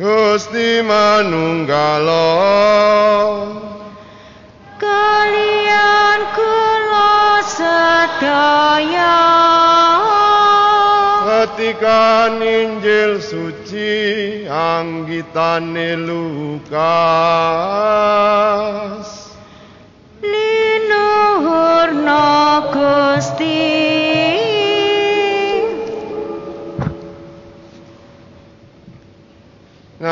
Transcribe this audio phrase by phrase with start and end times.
[0.00, 2.24] Gusti manunggala
[4.80, 9.20] kalian kula sedaya.
[11.28, 16.72] Ketika Injil suci anggitane Lukas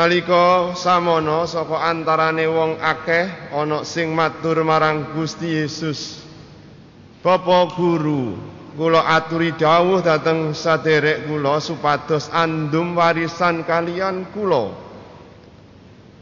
[0.01, 6.25] Nalika samono saka antarane wong akeh ana sing matur marang Gusti Yesus.
[7.21, 8.33] Bapa guru,
[8.73, 14.73] kula aturi dawuh dhateng saderek kula supados andum warisan kalian kula.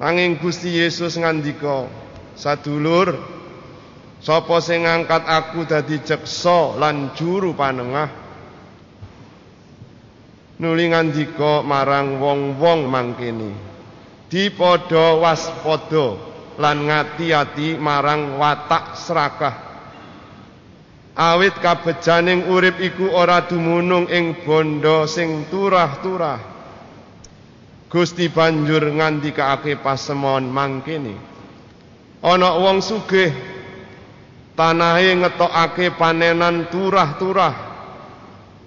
[0.03, 1.87] Nanging Gusti Yesus ngandika,
[2.35, 3.15] "Sadulur,
[4.20, 8.11] sapa sing ngangkat aku dadi ceksa lan juru panengah?"
[10.59, 13.68] nuli ngandika marang wong-wong mangkene
[14.29, 16.15] dipadha waspada
[16.62, 19.55] lan ngati-ati marang watak serakah.
[21.20, 26.39] Awit kabejaning urip iku ora dumunung ing bondo sing turah-turah.
[27.89, 31.17] Gusti banjur ngandikake pasemon mangkene.
[32.23, 33.34] Ana wong sugih
[34.55, 37.67] tanahe ngetokake panenan turah-turah.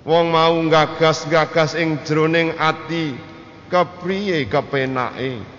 [0.03, 3.15] Wong mau gagas-gagas ing jroning ati
[3.71, 5.52] kepriye kepenake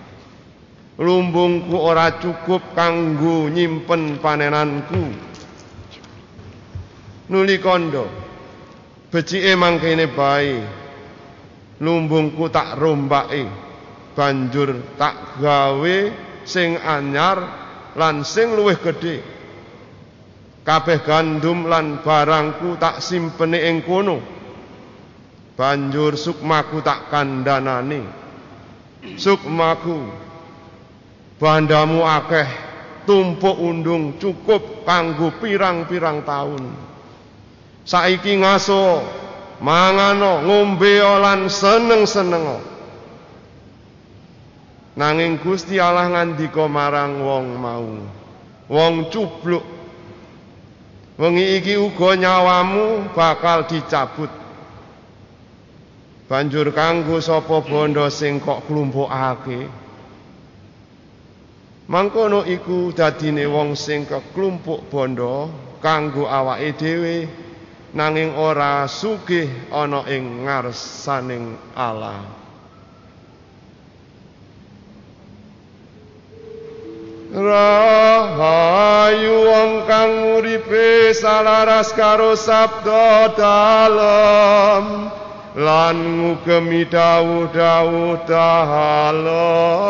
[0.99, 5.03] lumbungku ora cukup kanggo nyimpen panenanku.
[7.33, 8.05] Nuli kondo
[9.09, 10.61] becike mangkene bae.
[11.81, 13.49] Lumbungku tak rombake
[14.13, 15.97] banjur tak gawe
[16.45, 17.37] sing anyar
[17.97, 19.25] lan sing luwih gedhe.
[20.63, 24.21] Kabeh gandum lan barangku tak simpeni ing kono.
[25.59, 28.07] Banjur sukmaku tak kandhanane.
[29.19, 30.22] Sukmaku
[31.43, 32.47] bandamu akeh
[33.03, 36.71] tumpuk undung cukup kanggo pirang-pirang taun.
[37.83, 39.03] Saiki ngaso
[39.59, 42.63] mangano ngombe lan seneng-seneng.
[44.95, 47.91] Nanging Gusti Allah ngandika marang wong mau.
[48.71, 49.67] Wong cubluk.
[51.19, 54.31] Wengi iki uga nyawamu bakal dicabut.
[56.29, 59.82] Banjur kanggo sapa bondo sing kok klumpukake.
[61.83, 65.51] Mangkono iku dadine wong sing keklumpuk bondo
[65.83, 67.27] kanggo awake dhewe
[67.91, 72.23] nanging ora sugih ana ing ngarsaning Allah.
[77.35, 85.11] Rahayu wong kang uripe salaras karo sabda dalem
[85.59, 89.83] lan ngugemi dawuh-dawuh dalam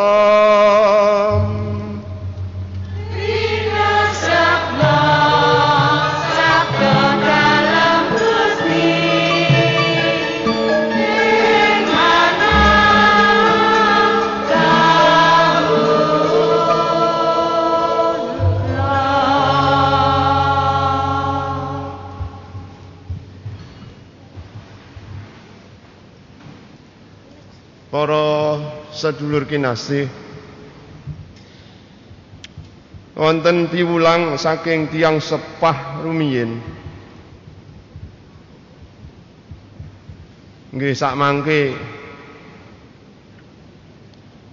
[29.04, 30.08] sedulur kinasih
[33.20, 36.64] wonten piwulang saking tiang sepah rumiyin.
[40.72, 41.76] Nggih sak mangke.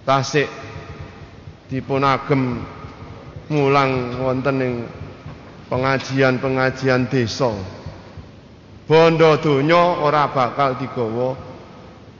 [0.03, 0.51] Tasik
[1.71, 2.59] dipunagem
[3.47, 4.73] mulang wonten ing
[5.71, 7.55] pengajian-pengajian desa.
[8.83, 11.39] Bondo donya ora bakal digawa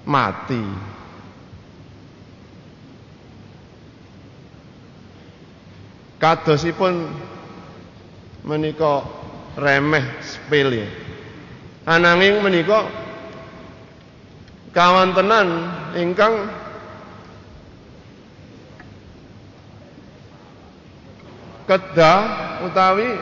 [0.08, 0.64] mati
[6.22, 7.10] kadosipun
[8.46, 9.02] menika
[9.58, 10.86] remeh sepele
[11.90, 12.86] ananging menika
[14.70, 15.50] kawontenan
[15.98, 16.46] ingkang
[21.66, 22.22] kedah
[22.70, 23.18] utawi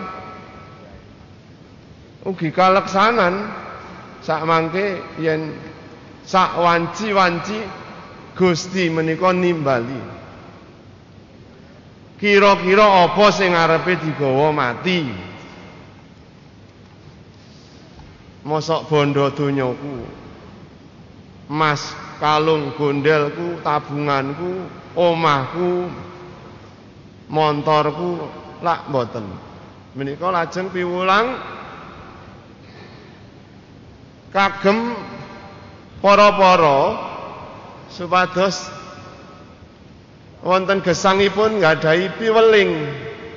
[2.28, 3.48] ugi kaleksanan
[4.20, 5.56] sak mangke yen
[6.28, 7.64] sak wanci-wanci
[8.36, 10.19] Gusti menika nimbali
[12.20, 15.08] Kira-kira apa sing arepe digawa mati?
[18.44, 20.04] Mosok bondo donyaku.
[21.48, 24.68] Mas kalung gondelku, tabunganku,
[25.00, 25.88] omahku,
[27.32, 28.28] montorku
[28.60, 29.24] lak mboten.
[29.96, 31.40] Menika lajeng piwulang
[34.36, 34.94] kagem
[36.04, 37.00] para-para
[37.90, 38.79] supados
[40.44, 42.72] wonten gesangipun nggadahi piweling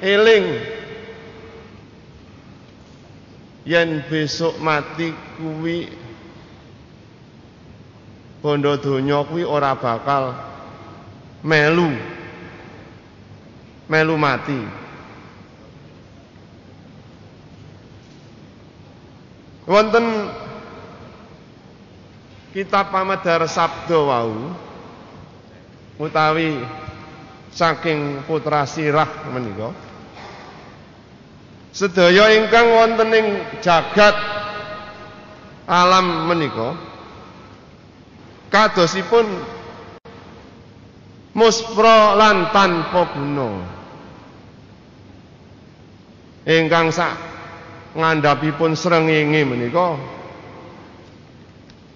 [0.02, 0.46] eling.
[3.62, 5.86] Yen besok mati kuwi
[8.42, 10.34] bondo donya kuwi ora bakal
[11.46, 11.94] melu
[13.86, 14.58] melu mati.
[19.62, 20.26] Wonten
[22.50, 24.50] kitab pamedar sabda wau
[26.02, 26.81] utawi
[27.52, 29.70] saking putra sirah menika.
[31.72, 33.26] Sedaya ingkang wonten ing
[33.64, 34.12] jagat
[35.64, 36.76] alam menika
[38.52, 39.24] kadosipun
[41.32, 43.64] muspra lan tanpa guna
[46.44, 47.16] ingkang sak
[47.96, 49.96] ngandhapipun srengenge menika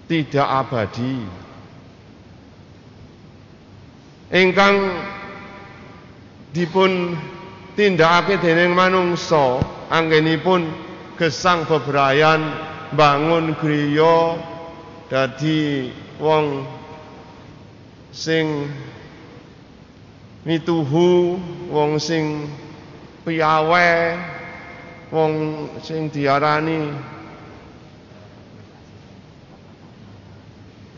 [0.07, 1.19] tidak abadi.
[4.27, 4.75] Ingkang
[6.57, 7.13] dipun
[7.77, 9.61] tindakake dening manungsa
[9.93, 10.65] anggenipun
[11.13, 12.41] gesang bebrayan
[12.97, 14.41] bangun griya
[15.05, 16.65] dadi wong
[18.09, 18.73] sing
[20.41, 21.37] mituhu
[21.69, 22.49] wong sing
[23.21, 24.17] piyawe
[25.13, 25.33] wong
[25.85, 26.89] sing diarani.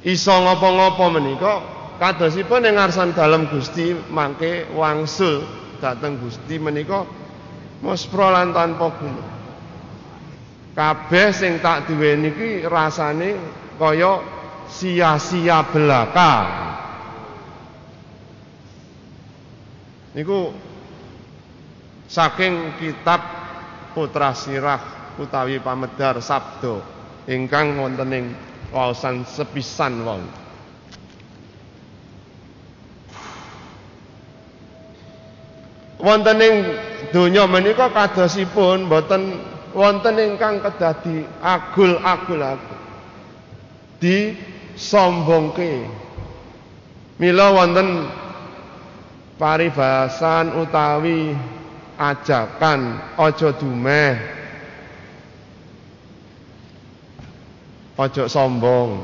[0.08, 5.44] Iso ngopo-ngopo menika kadosipun ing ngarsan dalem Gusti mangke wangsul
[5.84, 7.04] dhateng Gusti menika
[7.84, 9.24] muspra lan tanpa guna
[10.80, 13.36] kabeh sing tak duweni iki rasane
[13.76, 14.24] kaya
[14.70, 16.34] sia-sia belaka.
[20.14, 20.54] Niku
[22.10, 23.22] saking kitab
[23.94, 26.82] Putra Sirah utawi pamedar sabdo
[27.28, 28.26] ingkang wonten ing
[28.72, 30.22] waosan sepisan wau
[36.00, 36.56] wonten ing
[37.12, 39.38] donya menika kadosipun boten
[39.76, 42.80] wonten ingkang kedadi agul-agul agul
[44.00, 44.34] di
[44.80, 45.84] sombongke
[47.20, 48.08] mila wonten
[49.40, 51.36] paribasan utawi
[52.00, 54.16] ajakan aja dumeh.
[58.00, 59.04] Aja sombong.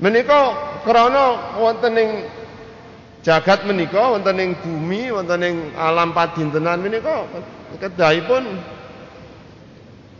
[0.00, 2.10] Menika krana wonten ing
[3.20, 7.28] jagat menika wonten ing bumi wonten ing alam padintenan menika
[7.76, 8.44] kedahipun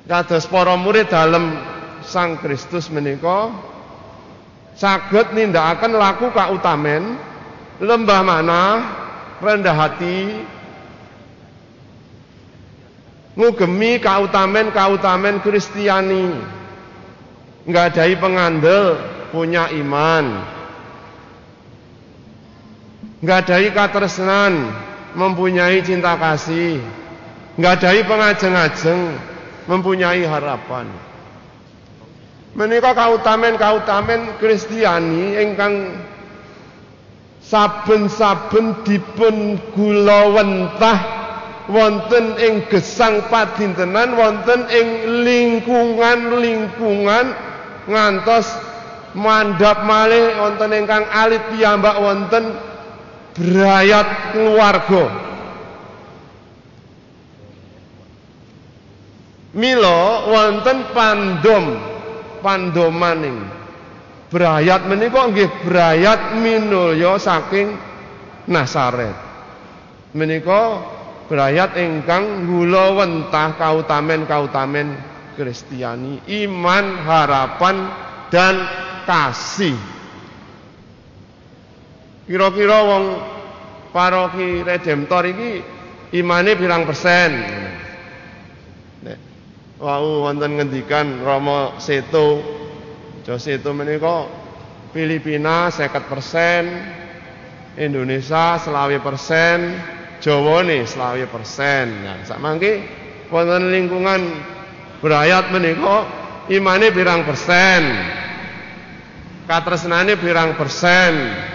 [0.05, 1.55] kados para murid dalem
[2.00, 3.52] Sang Kristus menika
[4.76, 7.17] saged nindakaken laku kautamen
[7.81, 8.62] lembah mana
[9.41, 10.44] rendah hati
[13.41, 16.29] ngugemi kautamen-kautamen Kristiani.
[17.61, 18.96] Nggadahi pengandel
[19.31, 20.60] punya iman
[23.20, 24.72] nggadahi katresnan
[25.14, 26.81] mempunyai cinta kasih.
[27.61, 29.00] Nggadahi pengajeng-ajeng
[29.69, 30.88] mempunyai harapan.
[32.56, 36.02] Menika kautamen-kautamen Kristiani ingkang
[37.46, 40.99] saben-saben dipun gulawentah
[41.70, 47.31] wonten ing gesang padintenan wonten ing lingkungan-lingkungan
[47.87, 48.50] ngantos
[49.14, 52.69] mandhap malih wonten ingkang alit piyambak wonten
[53.37, 55.05] berayat keluarga
[59.51, 61.65] Mila wonten pandom
[62.39, 63.60] pandomaning
[64.31, 67.75] Berayat menika nggih berayat minulya saking
[68.46, 69.19] Nasaret.
[70.15, 70.87] Menika
[71.27, 74.94] berayat ingkang gula wentah kautamen-kautamen
[75.34, 77.77] Kristiani, iman, harapan
[78.31, 78.55] dan
[79.03, 79.75] kasih.
[82.31, 83.05] Kira-kira wong
[83.91, 85.58] paroki Redemptor iki
[86.15, 87.31] imane pirang persen?
[89.03, 89.19] Nek
[89.82, 92.39] wau wonten ngendikan Rama Seto
[93.27, 94.31] Jose itu menika
[94.94, 96.63] Filipina 50 persen,
[97.75, 99.75] Indonesia selawi persen,
[100.22, 102.06] Jawa nih selawi persen.
[102.06, 102.79] Nah, samangke
[103.27, 104.22] wonten lingkungan
[105.03, 106.06] berayat menika
[106.46, 107.82] imane pirang persen,
[109.51, 111.50] katresnane pirang persen,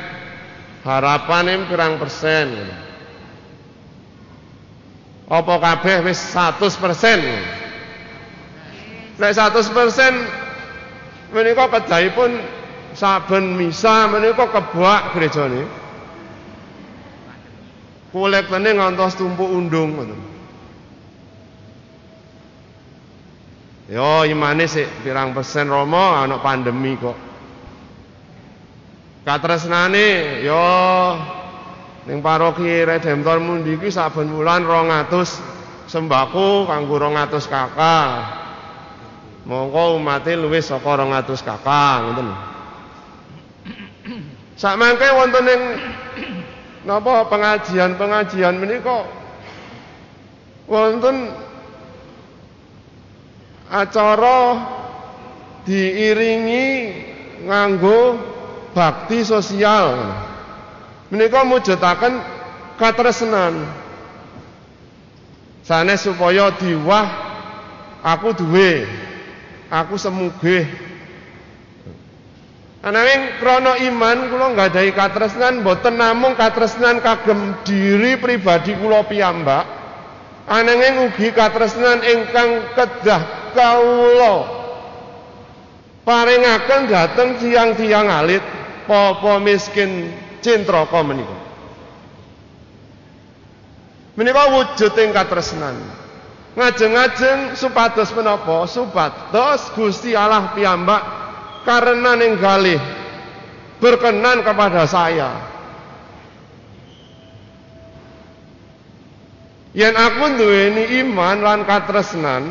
[0.85, 2.53] harapane pirang persen.
[5.25, 7.17] Apa kabeh wis 100 persen?
[9.17, 10.13] Nek 100 persen
[11.33, 12.37] menika kedahipun
[12.93, 15.65] saben misa menika kebak gerejane.
[18.13, 19.97] Kolektene ngantos tumpuk undung.
[23.89, 27.34] Yo imane sik pirang persen Roma ana pandemi kok.
[29.25, 30.69] Katresnane ya
[32.05, 38.09] ning paroki Redemptor mundi iki saben wulan 200 sembako kanggo 200 kakak.
[39.45, 42.29] Monggo umate luwih saka 200 kakak ngoten.
[44.61, 45.61] Sakmangke wonten ing
[46.85, 49.09] napa pengajian-pengajian menika
[50.69, 51.33] wonten
[53.73, 54.41] acara
[55.65, 56.65] diiringi
[57.49, 58.34] nganggo
[58.75, 60.11] bakti sosial.
[61.07, 62.19] Menika mujudaken
[62.75, 63.63] katresnan.
[65.65, 67.07] Sanes supaya diwah
[68.05, 68.85] aku duwe
[69.73, 70.69] aku semugih
[72.85, 79.65] Ananging krana iman kula nggadahi katresnan boten namung katresnan kagem diri pribadi kula piyambak
[80.45, 84.35] ananging ugi katresnan ingkang kedah kawula
[86.05, 88.45] paringaken dhateng tiang-tiang alit
[88.85, 91.37] popo miskin cintraka menika.
[94.15, 95.75] Menika wujud ing katresnan.
[96.55, 98.63] Ngajeng-ajeng supados menapa?
[98.63, 101.03] Supados Gusti Allah piyambak
[101.67, 102.79] karena ninggalih
[103.83, 105.31] berkenan kepada saya.
[109.75, 112.47] Yen aku duweni iman lan katresnan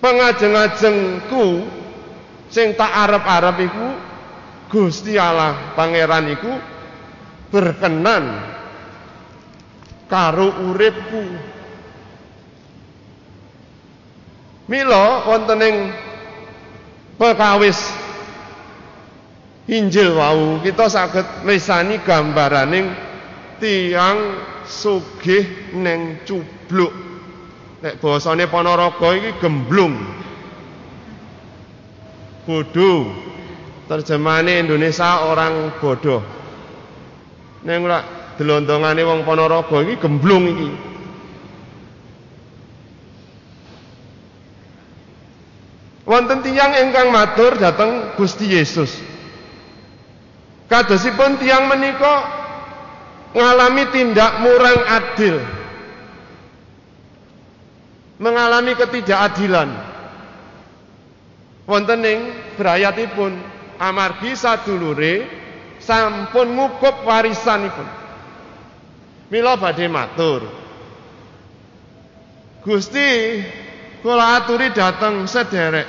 [0.00, 1.68] pengajeng-ajengku
[2.48, 3.88] sing tak arep-arep iku
[4.72, 6.52] Gusti Allah pangeran iku
[7.52, 8.24] berkenan
[10.08, 11.24] karo uripku.
[14.72, 15.76] Mila wonten ing
[19.68, 22.90] Injil wau kita saged lisani gambaraning
[23.60, 24.18] tiang
[24.66, 26.90] sugih neng cubluk.
[27.84, 29.94] Nek basane Ponorogo iki gemblung.
[32.42, 33.31] Bodoh
[33.92, 36.24] terjemahane Indonesia orang bodoh
[37.68, 40.70] neng lak delontongane wong Ponorogo iki gemblung iki
[46.08, 49.00] wonten tiyang ingkang matur dhateng Gusti Yesus.
[50.68, 52.28] Kadosipun tiyang menika
[53.32, 55.36] ngalami tindak murang adil.
[58.20, 59.72] Mengalami ketidakadilan.
[61.64, 62.20] Wonten ing
[62.60, 65.42] brayatipun amargi sadulure
[65.82, 67.88] sampun ngukup warisanipun.
[69.32, 70.44] Mila badhe matur.
[72.62, 73.40] Gusti
[74.04, 75.88] kula aturi dateng sederek.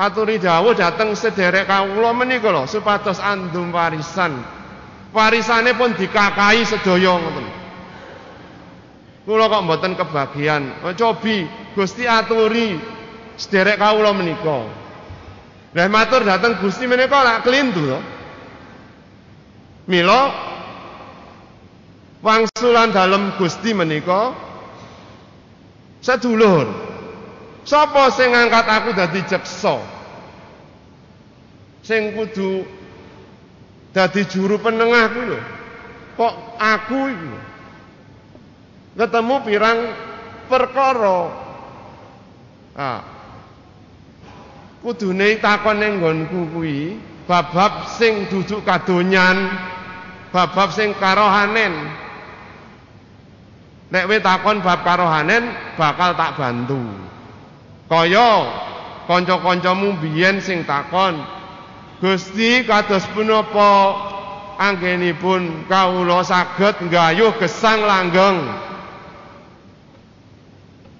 [0.00, 4.40] Aturi dawuh dateng sederek kawula menika lho supados andum warisan.
[5.10, 7.46] Warisane pun dikakai sedaya ngoten.
[9.26, 10.72] Kula kok mboten kebagian.
[10.96, 11.44] Cobi
[11.76, 12.78] Gusti aturi
[13.36, 14.79] sederek kawula menika
[15.70, 16.26] Lah matur
[16.58, 18.00] Gusti menika lak kelintu to
[19.86, 20.34] Mila
[22.22, 24.34] wangsulan dalem Gusti menika
[26.02, 26.90] sedulur
[27.60, 29.78] Sapa sing ngangkat aku dadi jeksa?
[31.84, 32.64] Sing kudu
[33.92, 35.40] dadi juru penengah kuwi lho.
[36.16, 37.34] Kok aku iki?
[38.96, 39.78] Ketemu pirang
[40.48, 41.20] perkara.
[42.76, 43.19] Ah.
[44.80, 46.96] Kudune takon ning nggonku kuwi
[47.28, 49.52] bab-bab sing duduk kadonyan,
[50.32, 51.72] bab-bab sing karohanen.
[53.92, 56.80] Nek we takon bab karohanen bakal tak bantu.
[57.92, 58.48] Kaya
[59.04, 61.20] kanca-kancamu biyen sing takon,
[62.00, 63.92] Gusti kados punapa
[64.56, 68.69] anggenipun kawula saged nggayuh gesang langgeng.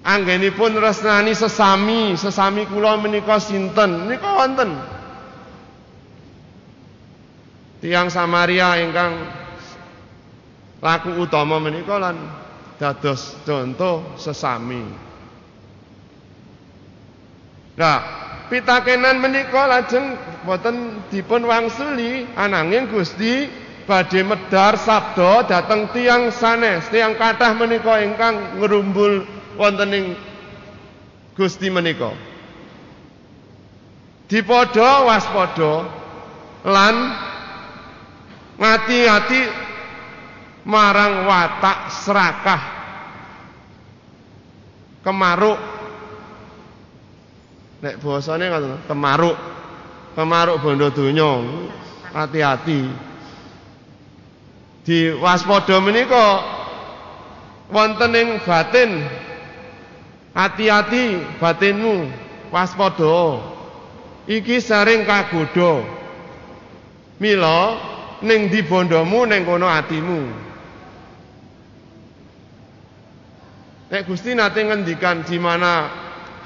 [0.01, 4.09] Anggenipun resnani sesami, sesami kula menika sinten?
[4.09, 4.73] Nika wonten.
[7.85, 9.29] Tiang Samaria ingkang
[10.81, 12.17] laku utama menika lan
[12.81, 13.37] dados
[14.17, 14.81] sesami.
[17.77, 17.99] Nah,
[18.49, 20.17] pitakenan menika lajeng
[20.49, 23.45] boten dipun wangsuli ananging Gusti
[23.85, 30.05] badhe medar sabda dhateng tiang sanes, tiang kathah menika ingkang ngrumbul wonten ing
[31.35, 32.11] Gusti menika.
[34.27, 35.73] Dipadha waspada
[36.67, 36.95] lan
[38.59, 39.41] ngati-ati
[40.67, 42.61] marang watak serakah
[45.01, 45.59] kemaruk
[47.81, 49.37] Nek basane ngoten, kemaruk.
[50.13, 51.41] Kemaruk bondo donya.
[52.13, 52.81] Hati-hati.
[54.85, 56.25] Di waspada menika
[57.73, 59.01] wonten ing batin.
[60.31, 62.07] Hati-hati batinmu,
[62.55, 63.43] waspada.
[64.27, 65.83] Iki sering kagodha.
[67.19, 67.77] Mila
[68.23, 70.21] ning di bondomu ning kono atimu.
[73.91, 75.91] Nek Gusti nate ngendikan di mana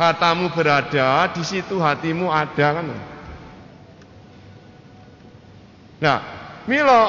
[0.02, 2.88] hatamu berada, di situ hatimu ada kan.
[6.02, 6.20] Nah,
[6.66, 7.02] mila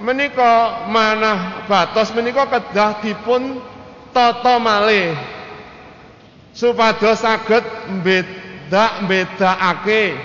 [0.00, 3.60] menika manah batos menika kedah dipun
[4.10, 5.14] tata malih
[6.58, 7.62] supados saged
[8.02, 10.18] mbedak mbedakake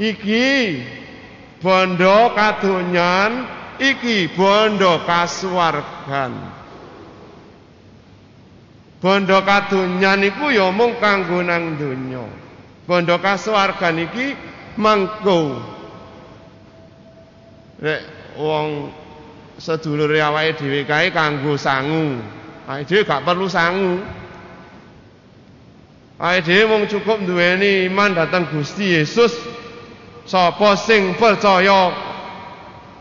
[0.00, 0.80] iki
[1.60, 3.44] bondo kadonyan
[3.76, 6.32] iki bondo kasuwargan.
[9.04, 12.24] Bondo kadonyan iku ya mung kanggo nang donya.
[12.88, 14.32] Bondo kasuwargan iki
[14.80, 15.60] mangko.
[17.84, 18.00] Nek
[18.40, 18.88] wong
[19.60, 22.16] sedulure awake dhewe kae kanggo sangu.
[22.64, 24.23] Awake dhewe gak perlu sangu
[26.14, 29.34] Awake dhewe mung cukup duweni iman dhateng Gusti Yesus.
[30.24, 31.92] Sapa sing percaya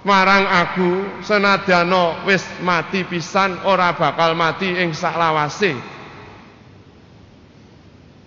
[0.03, 5.77] marang aku senadana wis mati pisan ora bakal mati ing saklawase.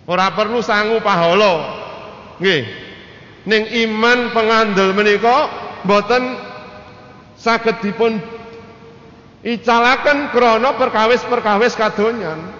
[0.07, 1.83] Ora perlu sangu pahala.
[2.39, 2.63] Nggih.
[3.43, 5.51] Ning iman pengandel menika
[5.83, 6.39] boten
[7.35, 8.17] saged dipun
[9.43, 12.56] icalaken krana perkawis-perkawis kadonyan.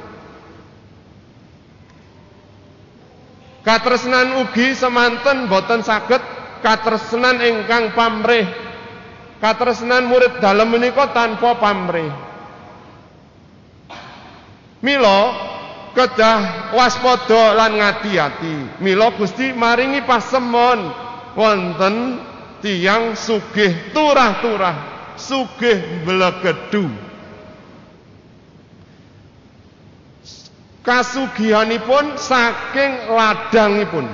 [3.67, 6.23] Katresnan ugi semanten boten saged
[6.63, 8.47] katresnan ingkang pamrih.
[9.43, 12.07] Katresnan murid dalem menika tanpa pamrih.
[14.79, 15.19] Mila
[15.91, 18.79] kedah waspada lan ngati-ati.
[18.79, 20.87] Mila Gusti maringi pasemon
[21.35, 22.23] wonten
[22.63, 27.06] tiyang sugih turah-turah, sugih blegedu.
[30.87, 34.07] Kasugihanipun saking ladangipun.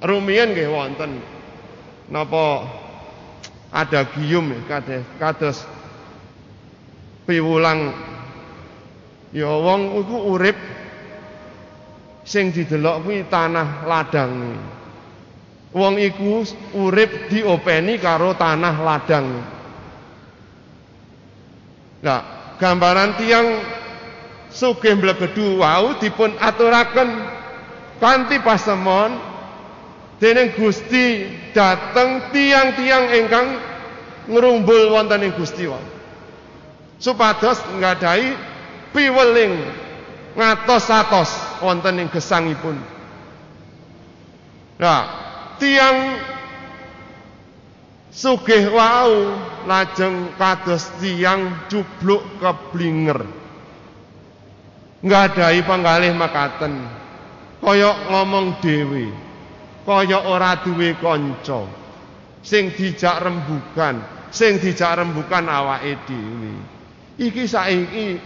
[0.00, 1.20] Rumiyin nggih wonten
[2.08, 2.64] napa
[3.68, 5.58] ada giyum kados kados
[7.28, 7.92] piwulang
[9.36, 10.56] ya wong iku urip
[12.24, 14.56] sing didelok kuwi tanah ladang.
[15.76, 16.40] Wong iku
[16.72, 19.26] urip diopeni karo tanah ladang.
[22.00, 22.20] Nah,
[22.56, 23.46] gambaran tiang
[24.56, 27.12] sugih mblegedu wau dipun aturaken
[28.00, 29.20] kanthi pasemon
[30.16, 33.48] dening Gusti dateng tiang-tiang ingkang
[34.32, 35.84] ngrumbul wonten ing Gusti wau.
[36.96, 38.32] Supados nggadahi
[38.96, 39.52] piweling
[40.32, 42.80] ngatos-atos wonten ing gesangipun.
[44.80, 45.02] Nah
[45.60, 46.16] tiang
[48.08, 49.36] sugih wau
[49.68, 53.45] lajeng kados tiang jubluk keblinger
[55.06, 56.74] nggadahi panggalih makaten.
[57.62, 59.06] Kaya ngomong dhewe.
[59.86, 61.62] Kaya ora duwe kanca.
[62.42, 66.52] Sing dijak rembugan sing dijak rembugan awake dhewe.
[67.16, 68.20] Iki saiki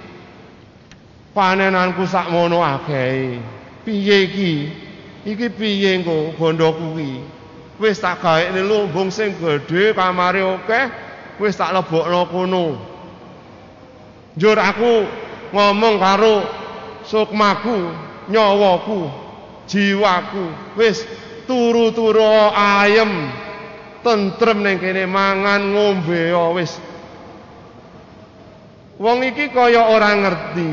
[1.30, 3.38] panenanku sakmono akeh.
[3.86, 4.52] Piye iki?
[5.24, 7.22] Iki piye engko bondo kuwi?
[7.80, 10.84] Wis tak gawe lumbung sing gedhe kamare akeh
[11.40, 12.66] wis tak lebokno kono.
[14.36, 15.06] Njur aku
[15.54, 16.59] ngomong karo
[17.10, 17.90] sukmaku,
[18.30, 19.10] nyawaku,
[19.66, 20.46] jiwaku.
[20.78, 21.02] Wis
[21.50, 23.34] turu-turu ayem.
[24.00, 26.72] Tentrem ning kene mangan ngombe wis.
[28.96, 30.70] Wong iki kaya ora ngerti.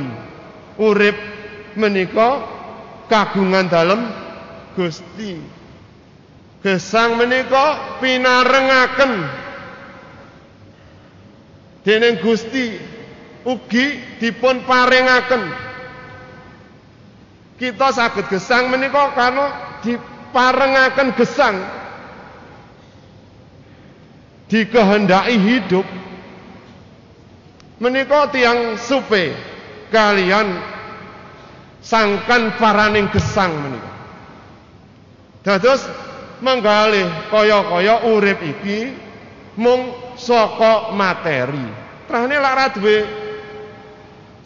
[0.78, 1.18] Urip
[1.76, 2.46] menika
[3.10, 4.02] kagungan dalem
[4.78, 5.42] Gusti.
[6.62, 9.12] Gesang menika pinarengaken.
[11.84, 12.76] Dening Gusti
[13.48, 15.67] ugi dipun paringaken
[17.58, 19.46] kita saged gesang menika karena
[19.82, 21.58] diparengaken gesang.
[24.48, 25.88] Dikehendaki hidup.
[27.78, 29.38] Menika tiang supe
[29.94, 30.58] kalian
[31.82, 33.92] sangkan paraning gesang menika.
[35.46, 35.86] Dados
[36.42, 38.94] menggalih kaya-kaya urip iki
[39.58, 41.66] mung saka materi.
[42.10, 42.98] Trane lak ra duwe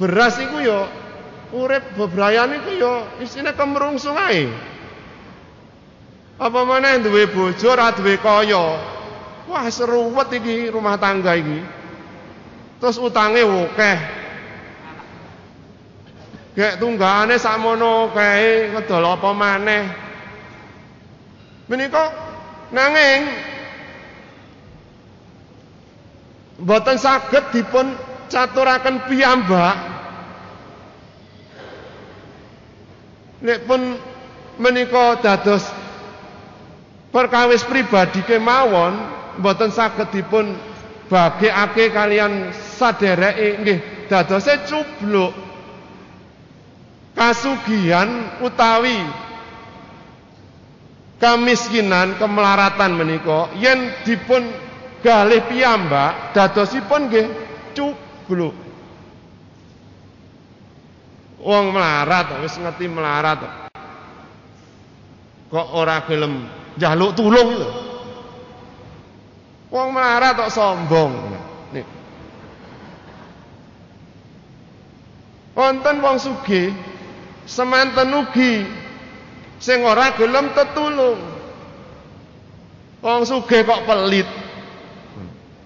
[0.01, 1.00] beras iku ya
[1.51, 4.47] urip bebrayan iku ya isine kemrungsung ae.
[6.41, 8.79] Apa maneh duwe bojo ora duwe kaya.
[9.45, 11.59] Wah seruwet iki rumah tangga iki.
[12.81, 13.97] Terus utange akeh.
[16.51, 19.83] Gek tunggane sakmono kae ngedol apa maneh.
[21.69, 22.11] Menika
[22.73, 23.21] nanging
[26.59, 27.95] boten saged dipun
[28.27, 29.90] caturaken piyambak
[33.41, 33.97] nek pun
[34.61, 35.65] menika dados
[37.09, 38.93] perkawis pribadi kemawon
[39.41, 40.53] mboten saged dipun
[41.09, 45.33] bagekake kalian sadereke nggih dadose cubluk.
[47.11, 48.95] Kasugihan utawi
[51.19, 54.47] kemiskinan kemelaratan menika yen dipun
[55.03, 57.27] galih piyambak dadosipun nggih
[57.75, 58.55] cubluk
[61.41, 63.41] wong melarat wis ngerti melarat
[65.51, 67.69] kok ora gelem njaluk tulung lho
[69.73, 71.11] wong melarat kok sombong
[71.73, 71.85] nih
[75.57, 76.71] wonten wong sugih
[77.45, 78.63] semanten ugi
[79.61, 81.21] sing ora gelem tetulung.
[83.01, 84.27] Wong sugih kok pelit.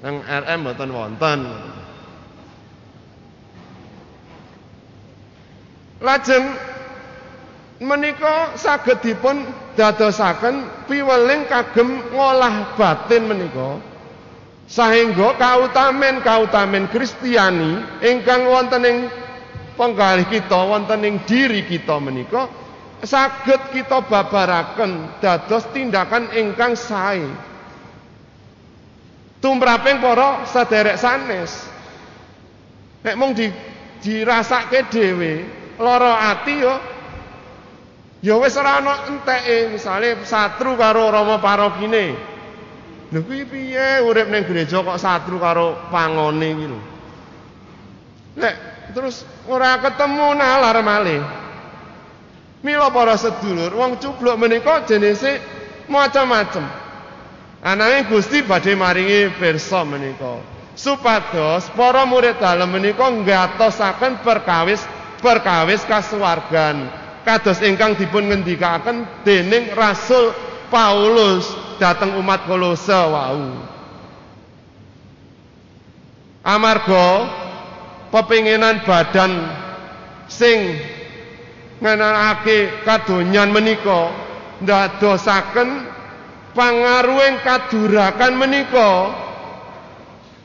[0.04, 1.40] Nang RM mboten wonten.
[6.06, 6.46] Lajeng
[7.82, 9.42] menika saged dipun
[9.74, 13.82] dadosaken piweling kagem ngolah batin menika
[14.70, 18.98] sahingga kautamen-kautamen Kristiani ingkang wonten ing
[19.76, 22.48] penggalih kita wonten ing diri kita menika
[23.06, 27.28] saged kita babaraken dados tindakan ingkang sae.
[29.44, 31.54] Tumraping para sederek sanes.
[33.06, 33.46] Nek mung di
[34.02, 35.46] dirasake dhewe,
[35.80, 36.74] lara ati yo
[38.26, 42.16] ya wis ora ana enteke, misale satru karo Rama parokine.
[43.14, 46.80] Lho kuwi piye urip ning gereja kok satru karo pangone iki lho.
[48.42, 48.56] Nek
[48.98, 51.22] terus ora ketemu nalar malih.
[52.66, 55.38] Mila para sedulur, wong cubluk menika jenise
[55.86, 56.66] macam-macam.
[57.62, 60.42] Ananging Gusti badhe maringi pirsa menika
[60.76, 64.84] supados para murid dalem menika nggatosaken perkawis
[65.26, 66.86] perkawis kasuwargan
[67.26, 70.30] kados ingkang dipun ngendikaken dening Rasul
[70.70, 71.50] Paulus
[71.82, 73.58] dateng umat Kolose wau.
[76.46, 77.08] Amarga
[78.14, 79.50] pepinginan badan
[80.30, 80.78] sing
[81.82, 84.14] ngenanake kadonyan menika
[84.62, 85.90] ndadosaken
[86.54, 89.10] pangaruhing kadurakan menika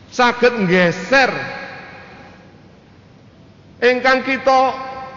[0.08, 1.59] saged nggeser
[3.80, 4.60] ingkang kita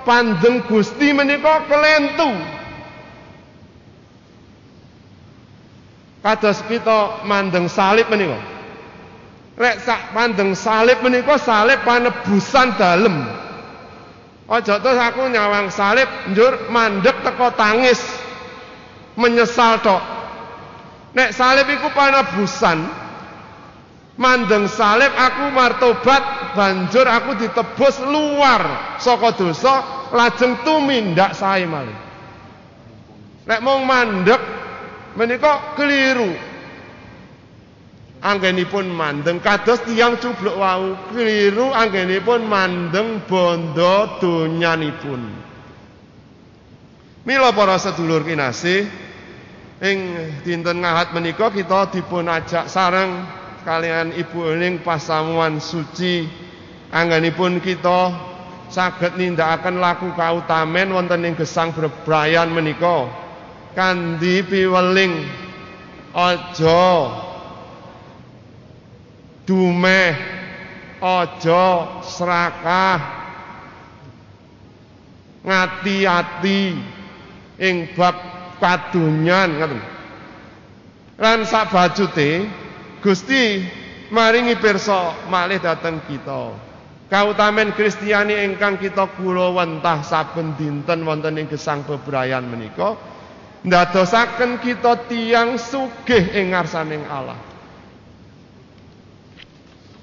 [0.07, 2.31] pandeng Gusti menika kelentu
[6.23, 8.39] kados kita mandeng salib menika
[9.59, 13.43] lek sak pandeng salib menika salib panebusan dalem
[14.43, 17.97] Aja terus aku nyawang salib njur mandek teko tangis
[19.15, 20.03] menyesal tok.
[21.15, 22.83] Nek salib iku panabusan.
[24.13, 28.95] Mandeng salib aku martobat banjur aku ditebus luar.
[29.01, 31.97] Saka dosa lajeng tumindak sae malih.
[33.49, 34.37] Nek mung mandek
[35.17, 36.29] menika keliru.
[38.23, 40.93] Anggenipun mandeng kados tiyang cubluk wau.
[41.09, 45.21] Keliru anggenipun mandeng bondo donyanipun.
[47.25, 48.85] Mila para sedulur kinasih
[49.81, 49.97] ing
[50.45, 56.27] dinten ngahat menika kita dipun ajak sareng kalian ibu ning pasamuan suci
[56.91, 58.13] anggenipun kita
[58.69, 63.09] saged nindakaken laku kautamen wonten ing gesang bebrayan menika.
[63.73, 65.25] Kandi piweling
[66.13, 66.85] aja
[69.49, 70.13] dumeh
[71.01, 71.65] aja
[72.05, 72.97] serakah
[75.43, 76.61] ngati-ati
[77.59, 78.15] ing bab
[78.61, 79.81] kadunyan ngoten
[81.19, 82.47] lan sabajute
[83.03, 83.59] Gusti
[84.09, 86.55] maringi pirsa malih dateng kita
[87.11, 92.95] kautamen Kristiani ingkang kita kula wentah saben dinten wonten ing gesang bebrayan menika
[93.67, 97.35] ndadosaken kita tiang sugih ing ngarsaning Allah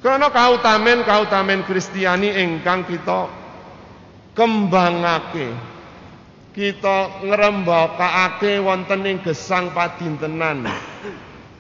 [0.01, 3.29] karena kautamen-kautamen Kristiani ingkang kita
[4.33, 5.53] kembangake.
[6.51, 10.67] Kita ngrembakake wonten ing gesang padintenan.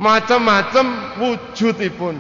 [0.00, 2.16] Macem-macem wujudipun.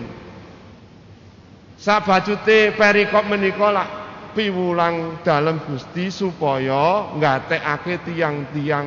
[1.80, 3.88] Sabajute perikop menika lak
[4.36, 8.84] piwulang dalam Gusti supaya nggatekake tiang-tiang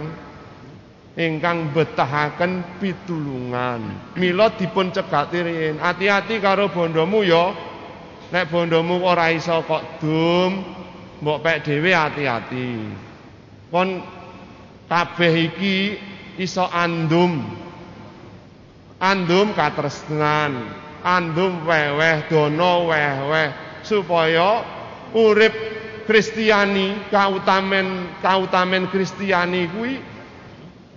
[1.17, 3.81] ingkang betahaken pitulungan.
[4.13, 5.81] Mila dipun cegati riyin.
[5.81, 7.49] Hati-hati karo bondomu ya.
[8.29, 10.61] Nek bondomu ora iso kok dum,
[11.17, 12.69] mbok pek hati-hati.
[13.73, 14.05] Kon
[14.85, 15.97] kabeh iki
[16.37, 17.62] iso andum.
[19.03, 20.71] Andum katresnan,
[21.03, 23.51] andum weweh dono weweh
[23.83, 24.63] supaya
[25.11, 25.51] urip
[26.07, 29.99] Kristiani kautamen kautamen Kristiani kuwi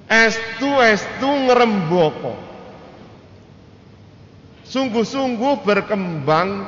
[0.07, 2.35] Estu-estu ngrembaka.
[4.67, 6.63] Sungguh-sungguh berkembang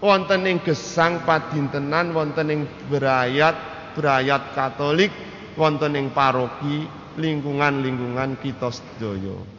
[0.00, 3.56] wonten ing gesang padintenan wonten berayat
[3.92, 5.12] berayat Katolik
[5.60, 6.88] wonten ing paroki
[7.20, 9.53] lingkungan-lingkungan kita sedaya.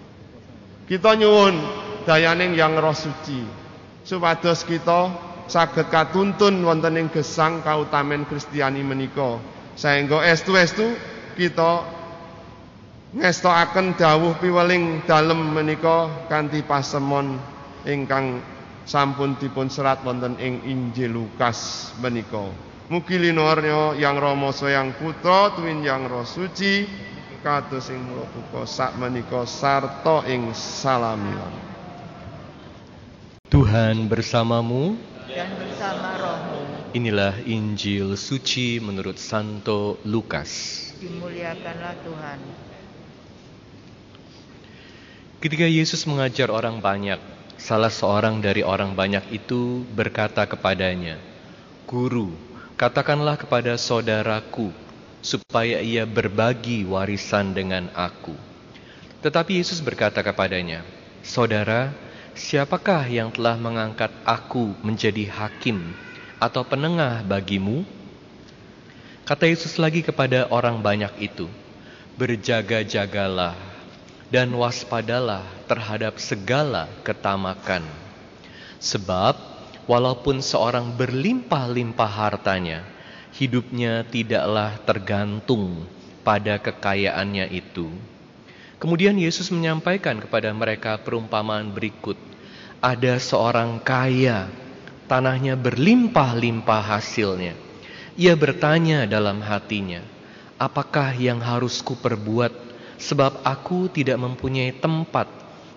[0.86, 1.58] Kita nyuwun
[2.06, 3.42] dayaning yang roh suci
[4.06, 5.10] supados kita
[5.50, 9.42] saged katuntun wonten ing gesang kautamen Kristiani menika
[9.74, 10.94] saengga estu-estu
[11.34, 11.90] kita
[13.18, 17.42] ngestokaken dawuh piweling dalem menika kanthi pasemon
[17.90, 18.46] ingkang
[18.86, 22.54] sampun dipun serat wonten ing Injil Lukas menika.
[22.86, 26.86] Mugi linornya yang Rama yang Putra tuwin yang Roh Suci
[27.46, 31.54] kados ing mula buka sak menika sarta ing salamilan.
[33.54, 34.98] Tuhan bersamamu
[35.30, 36.90] dan bersama rohmu.
[36.98, 40.50] Inilah Injil suci menurut Santo Lukas.
[40.98, 42.40] Dimuliakanlah Tuhan.
[45.38, 47.22] Ketika Yesus mengajar orang banyak,
[47.62, 51.22] salah seorang dari orang banyak itu berkata kepadanya,
[51.86, 52.34] "Guru,
[52.74, 54.85] katakanlah kepada saudaraku
[55.26, 58.38] supaya ia berbagi warisan dengan aku."
[59.26, 60.86] Tetapi Yesus berkata kepadanya,
[61.26, 61.90] "Saudara,
[62.38, 65.98] siapakah yang telah mengangkat aku menjadi hakim
[66.38, 67.82] atau penengah bagimu?"
[69.26, 71.50] Kata Yesus lagi kepada orang banyak itu,
[72.22, 73.76] "Berjaga-jagalah
[74.30, 77.86] dan waspadalah terhadap segala ketamakan.
[78.82, 79.38] Sebab
[79.86, 82.86] walaupun seorang berlimpah-limpah hartanya,
[83.36, 85.84] hidupnya tidaklah tergantung
[86.24, 87.92] pada kekayaannya itu."
[88.76, 92.20] Kemudian Yesus menyampaikan kepada mereka perumpamaan berikut.
[92.84, 94.52] Ada seorang kaya,
[95.08, 97.56] tanahnya berlimpah-limpah hasilnya.
[98.20, 100.04] Ia bertanya dalam hatinya,
[100.60, 102.52] apakah yang harus kuperbuat
[103.00, 105.28] sebab aku tidak mempunyai tempat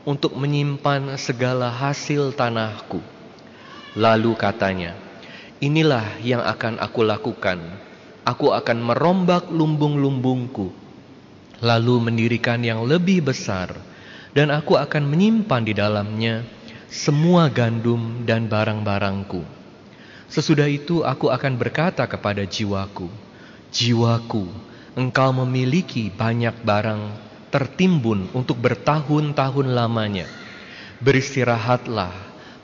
[0.07, 3.03] untuk menyimpan segala hasil tanahku.
[3.99, 4.95] Lalu katanya,
[5.59, 7.59] inilah yang akan aku lakukan.
[8.23, 10.69] Aku akan merombak lumbung-lumbungku,
[11.65, 13.73] lalu mendirikan yang lebih besar,
[14.37, 16.45] dan aku akan menyimpan di dalamnya
[16.93, 19.45] semua gandum dan barang-barangku.
[20.29, 23.09] Sesudah itu aku akan berkata kepada jiwaku,
[23.73, 24.49] Jiwaku,
[24.97, 27.13] engkau memiliki banyak barang
[27.49, 30.29] tertimbun untuk bertahun-tahun lamanya.
[31.01, 32.13] Beristirahatlah,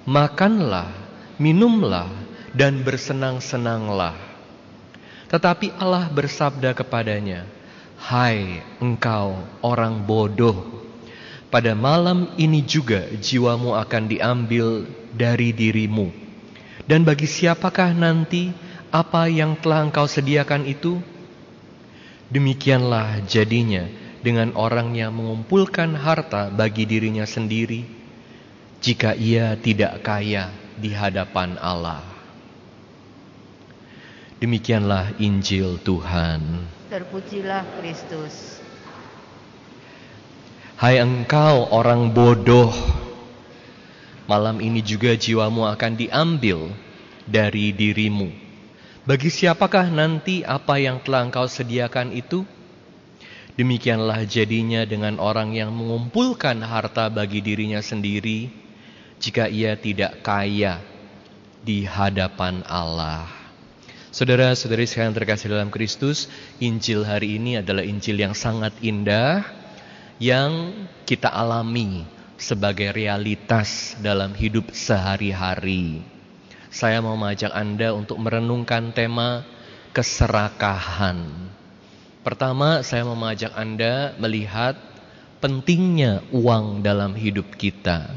[0.05, 0.93] makanlah,
[1.37, 2.24] minumlah,
[2.55, 4.15] dan bersenang-senanglah.
[5.29, 7.43] Tetapi Allah bersabda kepadanya,
[7.99, 10.87] Hai engkau orang bodoh,
[11.51, 16.15] pada malam ini juga jiwamu akan diambil dari dirimu.
[16.87, 18.55] Dan bagi siapakah nanti
[18.95, 21.03] apa yang telah engkau sediakan itu?
[22.31, 23.91] Demikianlah jadinya
[24.23, 27.83] dengan orang yang mengumpulkan harta bagi dirinya sendiri,
[28.85, 32.14] jika ia tidak kaya di hadapan Allah.
[34.43, 36.67] Demikianlah Injil Tuhan.
[36.91, 38.59] Terpujilah Kristus.
[40.75, 42.75] Hai engkau orang bodoh,
[44.27, 46.75] malam ini juga jiwamu akan diambil
[47.31, 48.27] dari dirimu.
[49.07, 52.43] Bagi siapakah nanti apa yang telah engkau sediakan itu?
[53.55, 58.51] Demikianlah jadinya dengan orang yang mengumpulkan harta bagi dirinya sendiri,
[59.23, 60.83] jika ia tidak kaya
[61.63, 63.34] di hadapan Allah.
[64.15, 66.31] Saudara-saudari sekalian terkasih dalam Kristus,
[66.63, 69.43] Injil hari ini adalah Injil yang sangat indah
[70.23, 70.71] yang
[71.03, 72.07] kita alami
[72.39, 76.07] sebagai realitas dalam hidup sehari-hari.
[76.71, 79.43] Saya mau mengajak Anda untuk merenungkan tema
[79.91, 81.51] keserakahan.
[82.23, 84.79] Pertama, saya mau mengajak Anda melihat
[85.43, 88.15] pentingnya uang dalam hidup kita.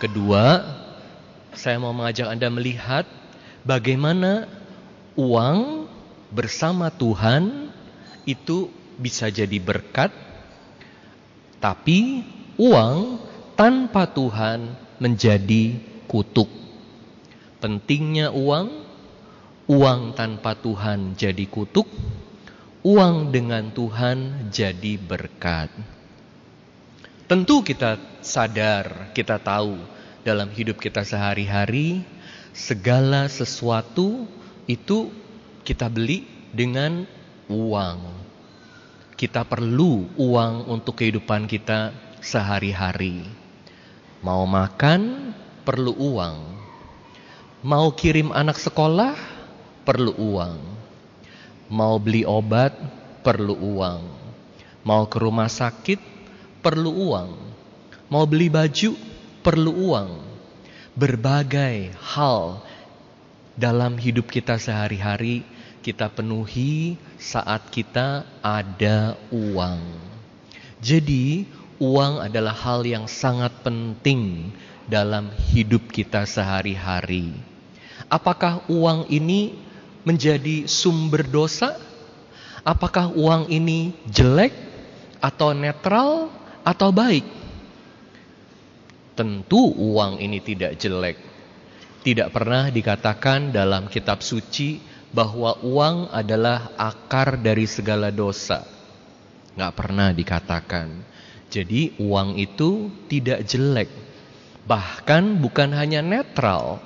[0.00, 0.64] Kedua,
[1.52, 3.04] saya mau mengajak Anda melihat
[3.68, 4.57] bagaimana
[5.18, 5.90] uang
[6.30, 7.74] bersama Tuhan
[8.22, 10.14] itu bisa jadi berkat,
[11.58, 12.22] tapi
[12.54, 13.18] uang
[13.58, 15.74] tanpa Tuhan menjadi
[16.06, 16.46] kutuk.
[17.58, 18.70] Pentingnya uang,
[19.66, 21.90] uang tanpa Tuhan jadi kutuk
[22.86, 25.68] uang dengan Tuhan jadi berkat.
[27.28, 29.76] Tentu kita sadar, kita tahu
[30.24, 32.00] dalam hidup kita sehari-hari
[32.56, 34.24] segala sesuatu
[34.68, 35.10] itu
[35.64, 37.02] kita beli dengan
[37.48, 38.00] uang.
[39.18, 41.90] Kita perlu uang untuk kehidupan kita
[42.22, 43.26] sehari-hari.
[44.22, 45.32] Mau makan
[45.66, 46.36] perlu uang.
[47.66, 49.18] Mau kirim anak sekolah
[49.82, 50.78] perlu uang
[51.68, 52.72] Mau beli obat
[53.20, 54.00] perlu uang.
[54.88, 56.00] Mau ke rumah sakit
[56.64, 57.36] perlu uang.
[58.08, 58.96] Mau beli baju
[59.44, 60.10] perlu uang.
[60.96, 62.64] Berbagai hal
[63.58, 65.42] dalam hidup kita sehari-hari
[65.88, 69.80] kita penuhi saat kita ada uang.
[70.84, 71.48] Jadi,
[71.80, 74.52] uang adalah hal yang sangat penting
[74.84, 77.34] dalam hidup kita sehari-hari.
[78.12, 79.56] Apakah uang ini
[80.04, 81.72] menjadi sumber dosa?
[82.62, 84.52] Apakah uang ini jelek
[85.24, 86.28] atau netral
[86.68, 87.24] atau baik?
[89.16, 91.37] Tentu uang ini tidak jelek.
[92.08, 94.80] Tidak pernah dikatakan dalam kitab suci
[95.12, 98.64] bahwa uang adalah akar dari segala dosa.
[99.52, 101.04] Nggak pernah dikatakan.
[101.52, 103.92] Jadi uang itu tidak jelek.
[104.64, 106.80] Bahkan bukan hanya netral.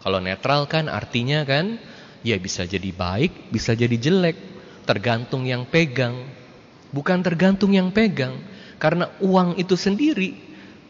[0.00, 1.76] Kalau netral kan artinya kan
[2.24, 4.40] ya bisa jadi baik, bisa jadi jelek.
[4.88, 6.16] Tergantung yang pegang.
[6.88, 8.40] Bukan tergantung yang pegang.
[8.80, 10.32] Karena uang itu sendiri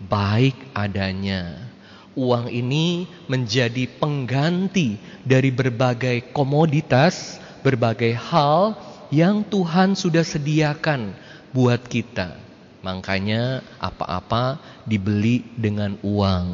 [0.06, 1.69] baik adanya.
[2.18, 8.74] Uang ini menjadi pengganti dari berbagai komoditas, berbagai hal
[9.14, 11.14] yang Tuhan sudah sediakan
[11.54, 12.34] buat kita.
[12.82, 16.48] Makanya apa-apa dibeli dengan uang.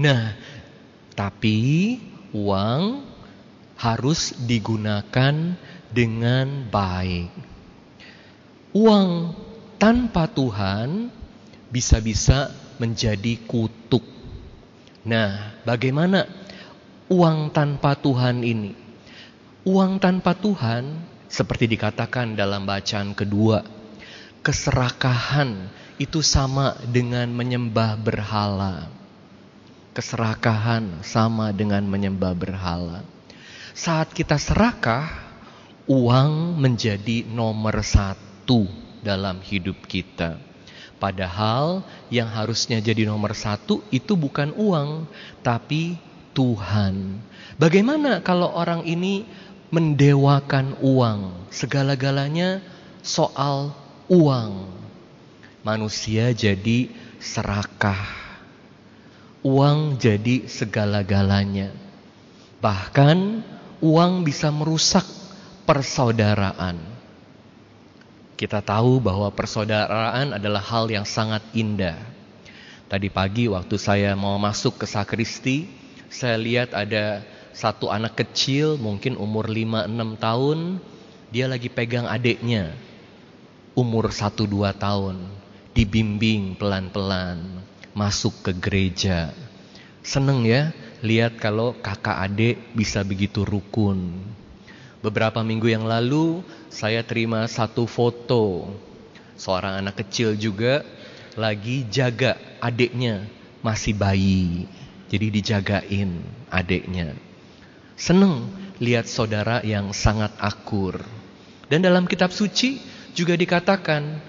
[0.00, 0.36] Nah,
[1.12, 1.96] tapi
[2.32, 3.04] uang
[3.76, 5.34] harus digunakan
[5.92, 7.32] dengan baik.
[8.76, 9.36] Uang
[9.76, 11.08] tanpa Tuhan
[11.72, 14.02] bisa-bisa menjadi kutuk.
[15.06, 16.26] Nah, bagaimana
[17.06, 18.74] uang tanpa Tuhan ini?
[19.66, 20.94] Uang tanpa Tuhan,
[21.26, 23.66] seperti dikatakan dalam bacaan kedua,
[24.46, 28.86] keserakahan itu sama dengan menyembah berhala.
[29.96, 33.00] Keserakahan sama dengan menyembah berhala.
[33.72, 35.08] Saat kita serakah,
[35.88, 38.66] uang menjadi nomor satu
[39.00, 40.36] dalam hidup kita.
[40.96, 45.04] Padahal yang harusnya jadi nomor satu itu bukan uang,
[45.44, 46.00] tapi
[46.32, 47.20] Tuhan.
[47.60, 49.28] Bagaimana kalau orang ini
[49.68, 52.64] mendewakan uang, segala-galanya
[53.04, 53.76] soal
[54.08, 54.72] uang.
[55.60, 56.88] Manusia jadi
[57.20, 58.24] serakah.
[59.44, 61.74] Uang jadi segala-galanya.
[62.62, 63.18] Bahkan
[63.84, 65.04] uang bisa merusak
[65.68, 66.95] persaudaraan.
[68.36, 71.96] Kita tahu bahwa persaudaraan adalah hal yang sangat indah.
[72.86, 75.66] Tadi pagi waktu saya mau masuk ke sakristi,
[76.12, 77.24] saya lihat ada
[77.56, 80.58] satu anak kecil mungkin umur 5-6 tahun,
[81.32, 82.76] dia lagi pegang adiknya
[83.72, 85.16] umur 1-2 tahun
[85.72, 87.40] dibimbing pelan-pelan
[87.96, 89.32] masuk ke gereja.
[90.04, 94.12] Seneng ya lihat kalau kakak adik bisa begitu rukun.
[95.04, 96.40] Beberapa minggu yang lalu
[96.76, 98.68] saya terima satu foto
[99.40, 100.84] seorang anak kecil juga
[101.32, 103.24] lagi jaga adiknya
[103.64, 104.68] masih bayi.
[105.08, 106.20] Jadi dijagain
[106.52, 107.16] adiknya.
[107.96, 111.00] Seneng lihat saudara yang sangat akur.
[111.72, 112.76] Dan dalam kitab suci
[113.16, 114.20] juga dikatakan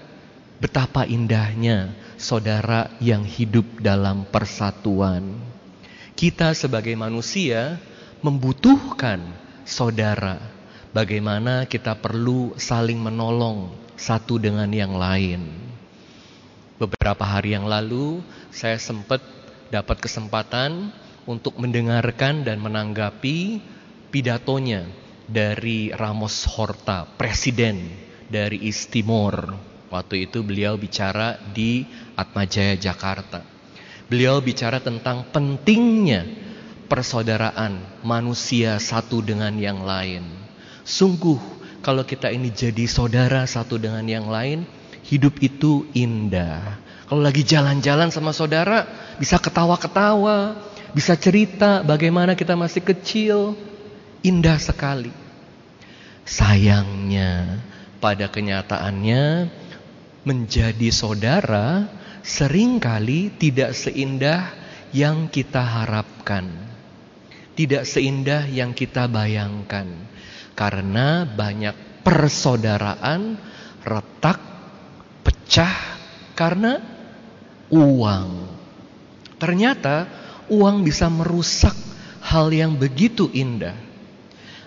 [0.56, 5.36] betapa indahnya saudara yang hidup dalam persatuan.
[6.16, 7.76] Kita sebagai manusia
[8.24, 9.20] membutuhkan
[9.68, 10.57] saudara.
[10.88, 15.44] Bagaimana kita perlu saling menolong satu dengan yang lain.
[16.80, 19.20] Beberapa hari yang lalu saya sempat
[19.68, 20.88] dapat kesempatan
[21.28, 23.60] untuk mendengarkan dan menanggapi
[24.08, 24.88] pidatonya
[25.28, 27.92] dari Ramos Horta, presiden
[28.32, 29.60] dari East Timor.
[29.92, 31.84] Waktu itu beliau bicara di
[32.16, 33.44] Atmajaya Jakarta.
[34.08, 36.24] Beliau bicara tentang pentingnya
[36.88, 40.47] persaudaraan manusia satu dengan yang lain.
[40.88, 41.36] Sungguh
[41.84, 44.64] kalau kita ini jadi saudara satu dengan yang lain,
[45.04, 46.80] hidup itu indah.
[47.04, 48.88] Kalau lagi jalan-jalan sama saudara,
[49.20, 50.56] bisa ketawa-ketawa,
[50.96, 53.52] bisa cerita bagaimana kita masih kecil,
[54.24, 55.12] indah sekali.
[56.24, 57.60] Sayangnya,
[58.00, 59.52] pada kenyataannya
[60.24, 61.84] menjadi saudara
[62.24, 64.56] sering kali tidak seindah
[64.96, 66.48] yang kita harapkan.
[67.52, 70.07] Tidak seindah yang kita bayangkan.
[70.58, 73.38] Karena banyak persaudaraan
[73.86, 74.40] retak,
[75.22, 75.76] pecah
[76.34, 76.82] karena
[77.70, 78.28] uang.
[79.38, 80.10] Ternyata
[80.50, 81.78] uang bisa merusak
[82.26, 83.78] hal yang begitu indah.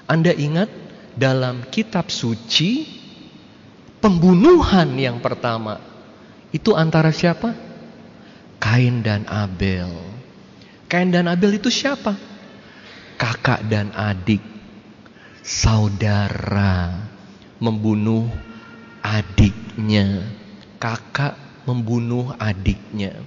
[0.07, 0.71] Anda ingat
[1.11, 2.87] dalam kitab suci
[3.99, 5.75] pembunuhan yang pertama
[6.55, 7.51] itu antara siapa?
[8.63, 9.91] Kain dan Abel.
[10.87, 12.15] Kain dan Abel itu siapa?
[13.15, 14.41] Kakak dan adik,
[15.51, 16.95] saudara
[17.59, 18.31] membunuh
[19.03, 20.23] adiknya.
[20.79, 21.35] Kakak
[21.67, 23.19] membunuh adiknya.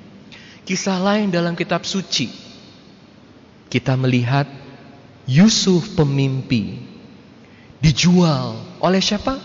[0.64, 2.32] Kisah lain dalam kitab suci.
[3.68, 4.48] Kita melihat
[5.28, 6.80] Yusuf pemimpi
[7.84, 9.38] dijual oleh siapa?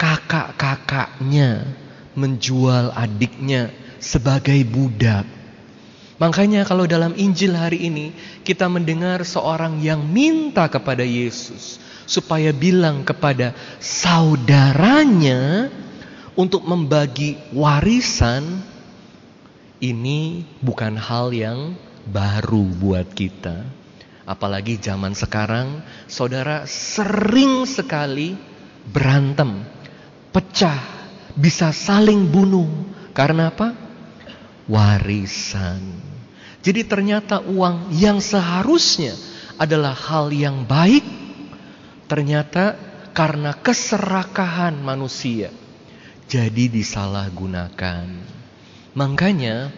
[0.00, 1.68] Kakak-kakaknya
[2.16, 5.28] menjual adiknya sebagai budak.
[6.18, 8.10] Makanya kalau dalam Injil hari ini
[8.42, 11.78] kita mendengar seorang yang minta kepada Yesus
[12.08, 15.68] supaya bilang kepada saudaranya
[16.32, 18.64] untuk membagi warisan
[19.84, 21.76] ini bukan hal yang
[22.08, 23.68] baru buat kita.
[24.28, 28.36] Apalagi zaman sekarang, saudara sering sekali
[28.88, 29.64] berantem,
[30.32, 30.80] pecah,
[31.32, 32.68] bisa saling bunuh.
[33.16, 33.72] Karena apa?
[34.68, 35.80] Warisan.
[36.60, 39.16] Jadi ternyata uang yang seharusnya
[39.56, 41.02] adalah hal yang baik,
[42.08, 42.74] ternyata
[43.12, 45.52] karena keserakahan manusia
[46.28, 48.04] jadi disalahgunakan.
[48.92, 49.72] Makanya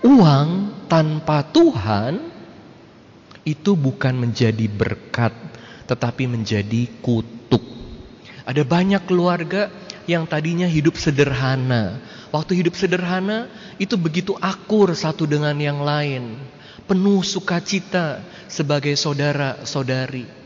[0.00, 0.48] uang
[0.88, 2.32] tanpa Tuhan
[3.44, 5.32] itu bukan menjadi berkat
[5.90, 7.60] tetapi menjadi kutuk.
[8.46, 9.68] Ada banyak keluarga
[10.06, 11.98] yang tadinya hidup sederhana.
[12.30, 16.38] Waktu hidup sederhana itu begitu akur satu dengan yang lain.
[16.86, 20.39] Penuh sukacita sebagai saudara-saudari.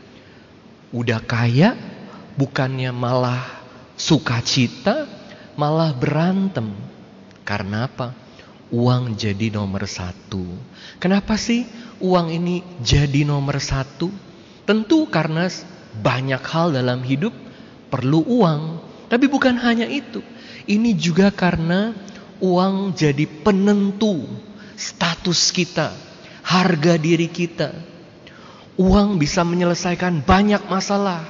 [0.95, 1.75] Udah kaya
[2.39, 3.43] bukannya malah
[3.99, 5.03] sukacita,
[5.59, 6.71] malah berantem.
[7.43, 8.15] Karena apa?
[8.71, 10.55] Uang jadi nomor satu.
[11.03, 11.67] Kenapa sih
[11.99, 14.07] uang ini jadi nomor satu?
[14.63, 15.51] Tentu karena
[15.99, 17.35] banyak hal dalam hidup
[17.91, 18.79] perlu uang.
[19.11, 20.23] Tapi bukan hanya itu.
[20.63, 21.91] Ini juga karena
[22.39, 24.23] uang jadi penentu
[24.79, 25.91] status kita,
[26.41, 27.94] harga diri kita.
[28.75, 31.23] Uang bisa menyelesaikan banyak masalah.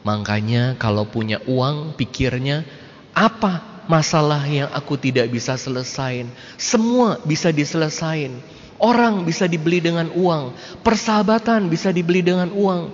[0.00, 2.64] Makanya kalau punya uang pikirnya
[3.12, 6.32] apa masalah yang aku tidak bisa selesaikan?
[6.56, 8.40] Semua bisa diselesaikan.
[8.80, 12.88] Orang bisa dibeli dengan uang, persahabatan bisa dibeli dengan uang,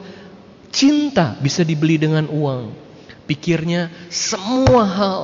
[0.74, 2.74] cinta bisa dibeli dengan uang.
[3.30, 5.22] Pikirnya semua hal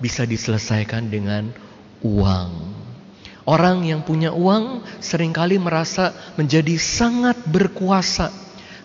[0.00, 1.52] bisa diselesaikan dengan
[2.00, 2.73] uang.
[3.44, 8.32] Orang yang punya uang sering kali merasa menjadi sangat berkuasa.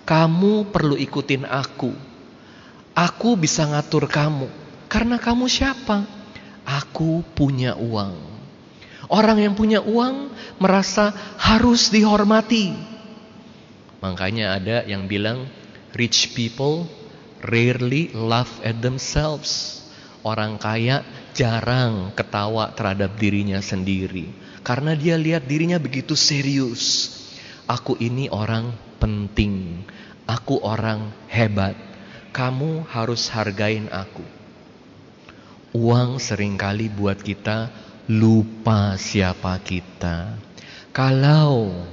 [0.03, 1.95] Kamu perlu ikutin aku.
[2.91, 4.51] Aku bisa ngatur kamu.
[4.91, 6.03] Karena kamu siapa?
[6.67, 8.19] Aku punya uang.
[9.07, 10.27] Orang yang punya uang
[10.59, 12.75] merasa harus dihormati.
[14.03, 15.47] Makanya ada yang bilang
[15.95, 16.83] rich people
[17.47, 19.79] rarely laugh at themselves.
[20.19, 27.15] Orang kaya jarang ketawa terhadap dirinya sendiri karena dia lihat dirinya begitu serius.
[27.69, 29.85] Aku ini orang penting.
[30.25, 31.77] Aku orang hebat.
[32.29, 34.25] Kamu harus hargain aku.
[35.73, 37.69] Uang sering kali buat kita
[38.09, 40.37] lupa siapa kita.
[40.89, 41.85] Kalau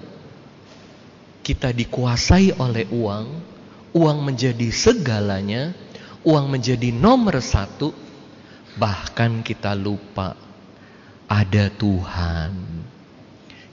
[1.45, 3.27] kita dikuasai oleh uang,
[3.93, 5.77] uang menjadi segalanya,
[6.25, 7.93] uang menjadi nomor satu,
[8.81, 10.46] bahkan kita lupa
[11.27, 12.53] ada Tuhan.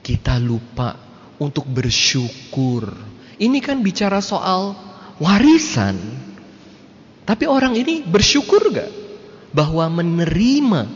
[0.03, 0.97] Kita lupa
[1.39, 2.91] untuk bersyukur.
[3.39, 4.75] Ini kan bicara soal
[5.17, 5.95] warisan.
[7.23, 8.91] Tapi orang ini bersyukur gak?
[9.55, 10.89] Bahwa menerima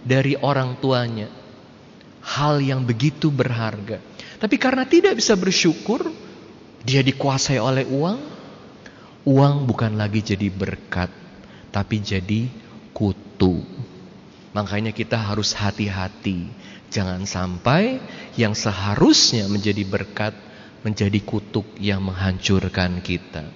[0.00, 1.28] dari orang tuanya
[2.24, 4.00] hal yang begitu berharga.
[4.40, 6.08] Tapi karena tidak bisa bersyukur,
[6.80, 8.18] dia dikuasai oleh uang.
[9.24, 11.08] Uang bukan lagi jadi berkat,
[11.72, 12.44] tapi jadi
[12.92, 13.64] kutu.
[14.54, 16.46] Makanya kita harus hati-hati.
[16.94, 17.98] Jangan sampai
[18.38, 20.34] yang seharusnya menjadi berkat
[20.86, 23.48] menjadi kutuk yang menghancurkan kita.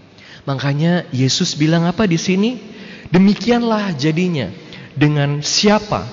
[0.49, 2.57] Makanya Yesus bilang apa di sini?
[3.13, 4.49] Demikianlah jadinya
[4.97, 6.09] dengan siapa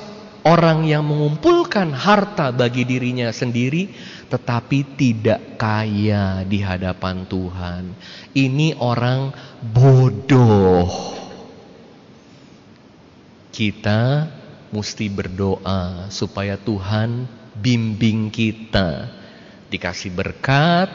[0.46, 3.90] orang yang mengumpulkan harta bagi dirinya sendiri
[4.30, 7.84] tetapi tidak kaya di hadapan Tuhan.
[8.36, 9.34] Ini orang
[9.64, 11.16] bodoh.
[13.56, 14.28] Kita
[14.76, 17.24] mesti berdoa supaya Tuhan
[17.56, 19.08] bimbing kita.
[19.72, 20.92] Dikasih berkat,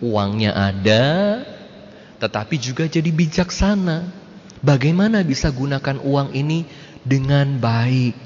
[0.00, 1.44] uangnya ada,
[2.16, 4.08] tetapi juga jadi bijaksana.
[4.64, 6.64] Bagaimana bisa gunakan uang ini
[7.04, 8.16] dengan baik?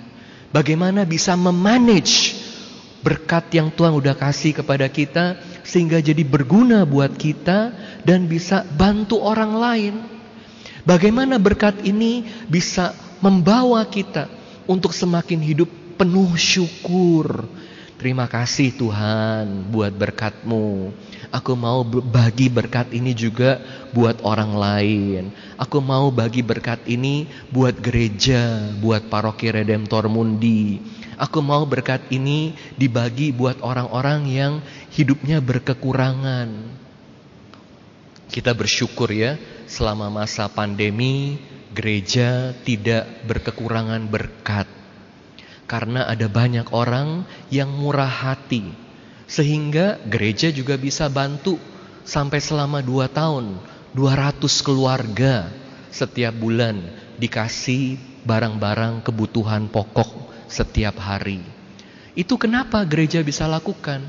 [0.55, 2.38] Bagaimana bisa memanage
[3.03, 5.36] berkat yang Tuhan udah kasih kepada kita
[5.66, 7.74] sehingga jadi berguna buat kita
[8.07, 9.95] dan bisa bantu orang lain.
[10.86, 17.47] Bagaimana berkat ini bisa membawa kita untuk semakin hidup penuh syukur
[17.95, 20.91] Terima kasih Tuhan buat berkatmu.
[21.31, 23.62] Aku mau bagi berkat ini juga
[23.97, 25.23] buat orang lain.
[25.57, 30.85] Aku mau bagi berkat ini buat gereja, buat paroki Redemptor Mundi.
[31.17, 34.53] Aku mau berkat ini dibagi buat orang-orang yang
[34.93, 36.51] hidupnya berkekurangan.
[38.27, 41.39] Kita bersyukur ya, selama masa pandemi
[41.75, 44.70] gereja tidak berkekurangan berkat
[45.66, 48.70] karena ada banyak orang yang murah hati.
[49.25, 51.59] Sehingga gereja juga bisa bantu
[52.05, 53.59] sampai selama dua tahun.
[53.95, 55.55] 200 keluarga
[55.95, 56.83] setiap bulan
[57.14, 57.95] dikasih
[58.27, 60.11] barang-barang kebutuhan pokok
[60.51, 61.39] setiap hari.
[62.18, 64.03] Itu kenapa gereja bisa lakukan?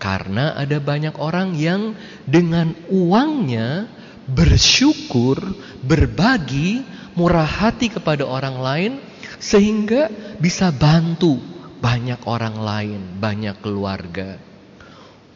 [0.00, 1.92] Karena ada banyak orang yang
[2.24, 3.88] dengan uangnya
[4.24, 5.36] bersyukur,
[5.84, 6.80] berbagi,
[7.16, 8.92] murah hati kepada orang lain
[9.40, 11.40] sehingga bisa bantu
[11.80, 14.36] banyak orang lain, banyak keluarga.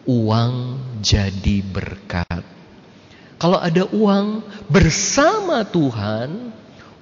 [0.04, 2.44] Uang jadi berkat.
[3.40, 6.52] Kalau ada uang bersama Tuhan,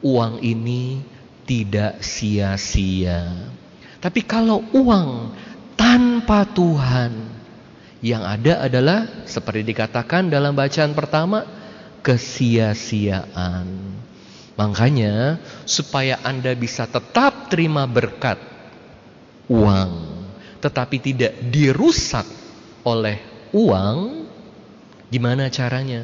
[0.07, 1.03] uang ini
[1.43, 3.51] tidak sia-sia.
[3.99, 5.35] Tapi kalau uang
[5.74, 7.35] tanpa Tuhan,
[7.99, 11.43] yang ada adalah seperti dikatakan dalam bacaan pertama,
[12.07, 13.97] kesia-siaan.
[14.59, 18.42] Makanya supaya Anda bisa tetap terima berkat
[19.46, 20.18] uang
[20.59, 22.26] tetapi tidak dirusak
[22.82, 23.22] oleh
[23.54, 24.26] uang
[25.09, 26.02] gimana caranya?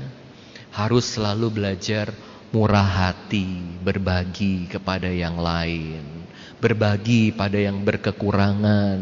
[0.74, 2.10] Harus selalu belajar
[2.54, 6.02] murah hati, berbagi kepada yang lain,
[6.58, 8.98] berbagi pada yang berkekurangan,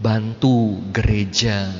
[0.00, 1.72] bantu gereja,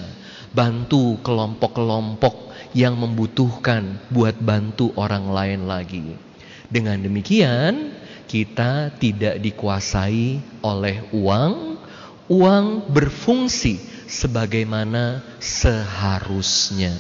[0.53, 6.26] bantu kelompok-kelompok yang membutuhkan buat bantu orang lain lagi.
[6.67, 7.95] Dengan demikian,
[8.27, 11.79] kita tidak dikuasai oleh uang.
[12.27, 13.79] Uang berfungsi
[14.11, 16.99] sebagaimana seharusnya.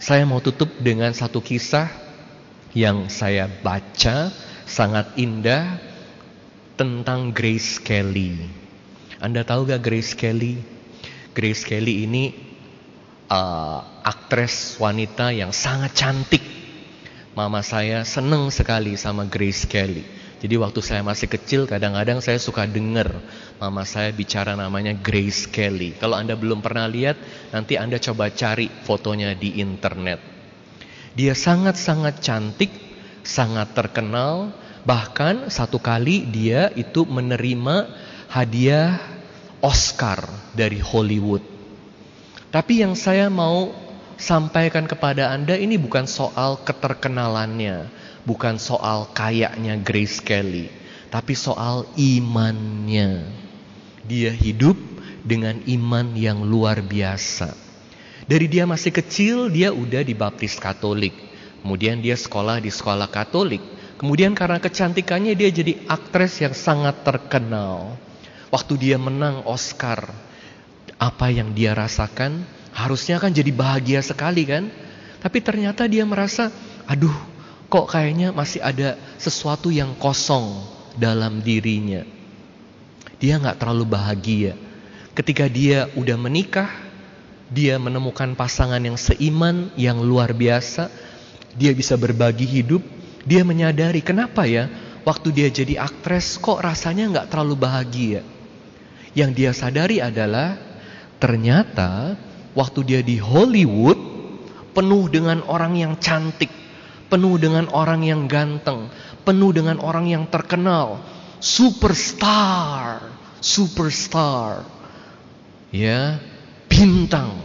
[0.00, 1.92] Saya mau tutup dengan satu kisah
[2.72, 4.32] yang saya baca
[4.64, 5.76] sangat indah
[6.80, 8.48] tentang Grace Kelly.
[9.20, 10.56] Anda tahu gak Grace Kelly?
[11.36, 12.32] Grace Kelly ini
[13.28, 16.59] uh, aktris wanita yang sangat cantik
[17.30, 20.02] Mama saya seneng sekali sama Grace Kelly.
[20.40, 23.12] Jadi waktu saya masih kecil kadang-kadang saya suka dengar
[23.60, 25.92] mama saya bicara namanya Grace Kelly.
[26.00, 27.20] Kalau Anda belum pernah lihat,
[27.52, 30.18] nanti Anda coba cari fotonya di internet.
[31.12, 32.72] Dia sangat-sangat cantik,
[33.20, 34.56] sangat terkenal,
[34.88, 37.92] bahkan satu kali dia itu menerima
[38.32, 38.96] hadiah
[39.60, 40.24] Oscar
[40.56, 41.44] dari Hollywood.
[42.48, 43.70] Tapi yang saya mau
[44.20, 47.88] sampaikan kepada Anda ini bukan soal keterkenalannya,
[48.28, 50.68] bukan soal kayaknya Grace Kelly,
[51.08, 53.24] tapi soal imannya.
[54.04, 54.76] Dia hidup
[55.24, 57.56] dengan iman yang luar biasa.
[58.28, 61.16] Dari dia masih kecil dia udah dibaptis Katolik.
[61.60, 63.60] Kemudian dia sekolah di sekolah Katolik.
[63.98, 67.96] Kemudian karena kecantikannya dia jadi aktris yang sangat terkenal.
[68.48, 70.08] Waktu dia menang Oscar,
[70.96, 72.59] apa yang dia rasakan?
[72.80, 74.72] Harusnya kan jadi bahagia sekali kan?
[75.20, 76.48] Tapi ternyata dia merasa,
[76.88, 77.12] aduh
[77.68, 80.64] kok kayaknya masih ada sesuatu yang kosong
[80.96, 82.02] dalam dirinya.
[83.20, 84.56] Dia nggak terlalu bahagia.
[85.12, 86.72] Ketika dia udah menikah,
[87.52, 90.88] dia menemukan pasangan yang seiman, yang luar biasa.
[91.52, 92.80] Dia bisa berbagi hidup.
[93.28, 94.72] Dia menyadari kenapa ya
[95.04, 98.24] waktu dia jadi aktris kok rasanya nggak terlalu bahagia.
[99.12, 100.56] Yang dia sadari adalah
[101.20, 102.16] ternyata
[102.60, 103.96] waktu dia di Hollywood
[104.76, 106.52] penuh dengan orang yang cantik,
[107.08, 108.92] penuh dengan orang yang ganteng,
[109.24, 111.00] penuh dengan orang yang terkenal,
[111.40, 113.08] superstar,
[113.40, 114.68] superstar.
[115.72, 116.20] Ya,
[116.68, 117.40] bintang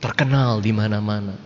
[0.00, 1.36] terkenal di mana-mana.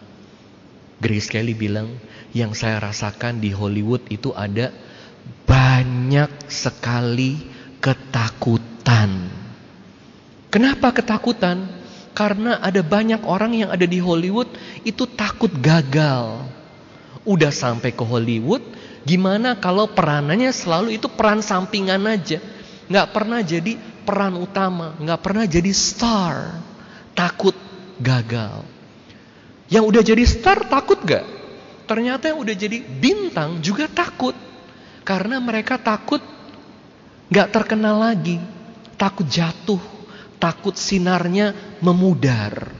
[1.01, 1.99] Grace Kelly bilang,
[2.31, 4.70] yang saya rasakan di Hollywood itu ada
[5.49, 7.41] banyak sekali
[7.81, 9.33] ketakutan.
[10.53, 11.80] Kenapa ketakutan?
[12.21, 14.53] Karena ada banyak orang yang ada di Hollywood
[14.85, 16.45] itu takut gagal.
[17.25, 18.61] Udah sampai ke Hollywood,
[19.09, 22.37] gimana kalau peranannya selalu itu peran sampingan aja.
[22.93, 23.73] Nggak pernah jadi
[24.05, 26.61] peran utama, nggak pernah jadi star.
[27.16, 27.57] Takut
[27.97, 28.68] gagal.
[29.73, 31.25] Yang udah jadi star takut gak?
[31.89, 34.37] Ternyata yang udah jadi bintang juga takut.
[35.09, 36.21] Karena mereka takut
[37.33, 38.37] gak terkenal lagi.
[38.99, 39.81] Takut jatuh
[40.41, 41.53] takut sinarnya
[41.83, 42.72] memudar.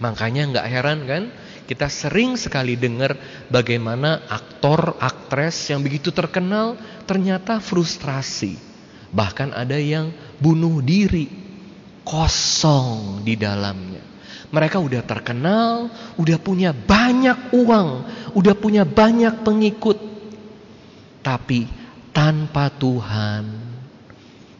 [0.00, 1.22] Makanya nggak heran kan
[1.62, 3.14] kita sering sekali dengar
[3.48, 8.58] bagaimana aktor, aktris yang begitu terkenal ternyata frustrasi.
[9.12, 11.28] Bahkan ada yang bunuh diri,
[12.02, 14.02] kosong di dalamnya.
[14.52, 15.88] Mereka udah terkenal,
[16.20, 17.88] udah punya banyak uang,
[18.36, 19.96] udah punya banyak pengikut.
[21.24, 21.64] Tapi
[22.12, 23.44] tanpa Tuhan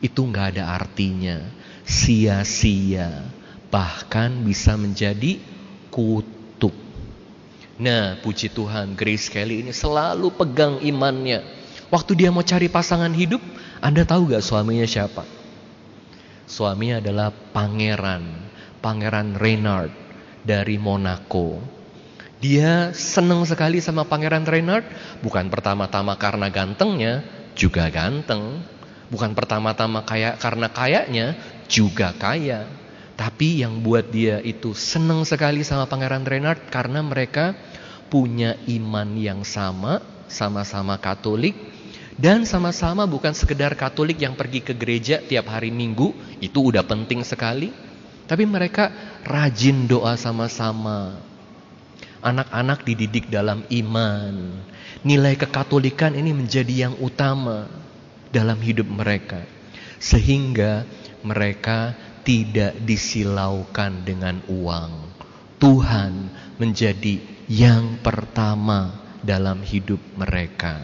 [0.00, 1.44] itu nggak ada artinya,
[1.84, 3.41] sia-sia,
[3.72, 5.40] bahkan bisa menjadi
[5.88, 6.76] kutuk.
[7.80, 11.40] Nah, puji Tuhan, Grace Kelly ini selalu pegang imannya.
[11.88, 13.40] Waktu dia mau cari pasangan hidup,
[13.80, 15.24] Anda tahu gak suaminya siapa?
[16.44, 18.52] Suaminya adalah pangeran
[18.82, 19.94] Pangeran Reynard
[20.42, 21.62] dari Monaco.
[22.42, 24.82] Dia senang sekali sama Pangeran Reynard,
[25.22, 27.22] bukan pertama-tama karena gantengnya,
[27.54, 28.58] juga ganteng.
[29.06, 31.38] Bukan pertama-tama kaya karena kayaknya,
[31.70, 32.66] juga kaya.
[33.22, 37.54] Tapi yang buat dia itu senang sekali sama Pangeran Reynard karena mereka
[38.10, 41.54] punya iman yang sama, sama-sama Katolik,
[42.18, 46.10] dan sama-sama bukan sekedar Katolik yang pergi ke gereja tiap hari Minggu,
[46.42, 47.70] itu udah penting sekali.
[48.26, 48.90] Tapi mereka
[49.22, 51.14] rajin doa sama-sama.
[52.26, 54.66] Anak-anak dididik dalam iman.
[55.06, 57.70] Nilai kekatolikan ini menjadi yang utama
[58.34, 59.46] dalam hidup mereka.
[60.02, 60.82] Sehingga
[61.22, 64.92] mereka tidak disilaukan dengan uang.
[65.58, 66.12] Tuhan
[66.58, 70.82] menjadi yang pertama dalam hidup mereka.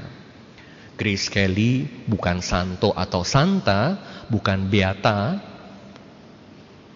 [0.98, 5.38] Grace Kelly bukan santo atau santa, bukan beata,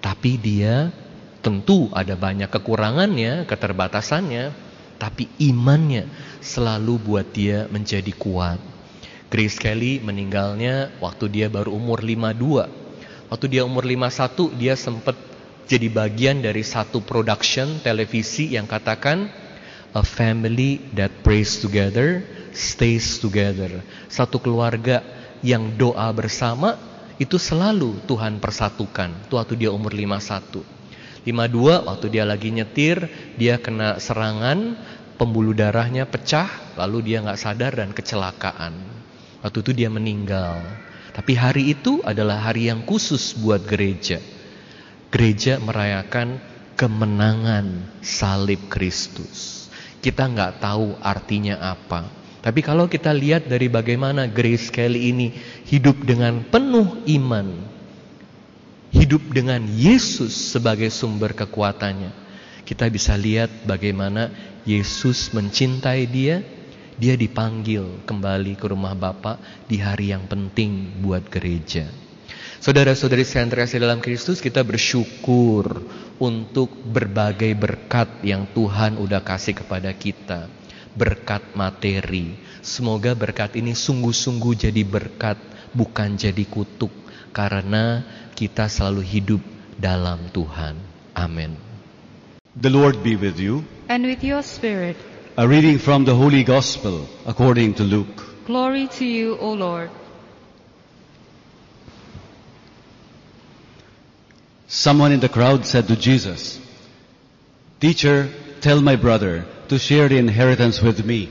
[0.02, 0.90] tapi dia
[1.38, 4.50] tentu ada banyak kekurangannya, keterbatasannya,
[4.98, 6.10] tapi imannya
[6.42, 8.58] selalu buat dia menjadi kuat.
[9.30, 12.81] Grace Kelly meninggalnya waktu dia baru umur 52.
[13.32, 15.16] Waktu dia umur 51 dia sempat
[15.64, 19.32] jadi bagian dari satu production televisi yang katakan
[19.96, 22.20] a family that prays together
[22.52, 23.80] stays together.
[24.12, 25.00] Satu keluarga
[25.40, 26.76] yang doa bersama
[27.16, 29.24] itu selalu Tuhan persatukan.
[29.24, 31.24] Itu waktu dia umur 51.
[31.24, 33.08] 52 waktu dia lagi nyetir,
[33.40, 34.76] dia kena serangan,
[35.16, 38.76] pembuluh darahnya pecah, lalu dia nggak sadar dan kecelakaan.
[39.40, 40.91] Waktu itu dia meninggal.
[41.12, 44.20] Tapi hari itu adalah hari yang khusus buat gereja.
[45.12, 46.40] Gereja merayakan
[46.72, 49.68] kemenangan salib Kristus.
[50.00, 52.08] Kita nggak tahu artinya apa.
[52.42, 55.30] Tapi kalau kita lihat dari bagaimana Grace Kelly ini
[55.68, 57.54] hidup dengan penuh iman,
[58.90, 62.10] hidup dengan Yesus sebagai sumber kekuatannya,
[62.66, 64.34] kita bisa lihat bagaimana
[64.66, 66.42] Yesus mencintai dia,
[66.96, 71.88] dia dipanggil kembali ke rumah Bapa di hari yang penting buat gereja.
[72.62, 75.82] Saudara-saudari yang terkasih dalam Kristus, kita bersyukur
[76.22, 80.46] untuk berbagai berkat yang Tuhan udah kasih kepada kita
[80.92, 82.36] berkat materi.
[82.62, 85.40] Semoga berkat ini sungguh-sungguh jadi berkat,
[85.74, 86.92] bukan jadi kutuk,
[87.34, 88.04] karena
[88.36, 89.42] kita selalu hidup
[89.80, 90.78] dalam Tuhan.
[91.16, 91.56] Amin.
[92.54, 93.64] The Lord be with you.
[93.88, 95.11] And with your spirit.
[95.34, 98.44] A reading from the Holy Gospel according to Luke.
[98.44, 99.90] Glory to you, O Lord.
[104.68, 106.60] Someone in the crowd said to Jesus,
[107.80, 108.28] Teacher,
[108.60, 111.30] tell my brother to share the inheritance with me.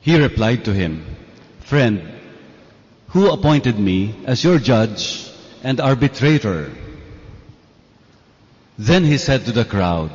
[0.00, 1.04] He replied to him,
[1.60, 2.00] Friend,
[3.08, 5.30] who appointed me as your judge
[5.62, 6.70] and arbitrator?
[8.78, 10.10] Then he said to the crowd,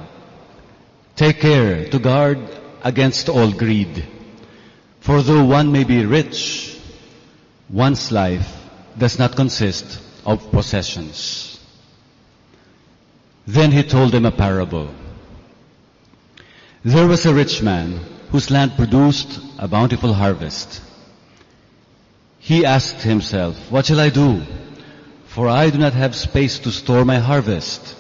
[1.17, 2.37] Take care to guard
[2.83, 4.05] against all greed.
[5.01, 6.77] For though one may be rich,
[7.69, 8.47] one's life
[8.95, 11.59] does not consist of possessions.
[13.47, 14.93] Then he told them a parable.
[16.83, 17.99] There was a rich man
[18.29, 20.81] whose land produced a bountiful harvest.
[22.37, 24.43] He asked himself, What shall I do?
[25.25, 27.95] For I do not have space to store my harvest.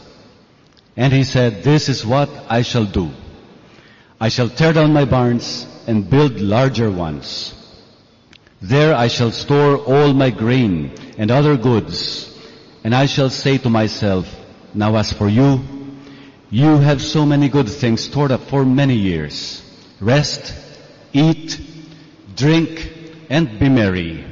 [0.97, 3.11] And he said, This is what I shall do.
[4.19, 7.53] I shall tear down my barns and build larger ones.
[8.61, 12.33] There I shall store all my grain and other goods.
[12.83, 14.25] And I shall say to myself,
[14.73, 15.61] Now as for you,
[16.49, 19.61] you have so many good things stored up for many years.
[20.01, 20.55] Rest,
[21.13, 21.61] eat,
[22.35, 22.91] drink,
[23.29, 24.25] and be merry.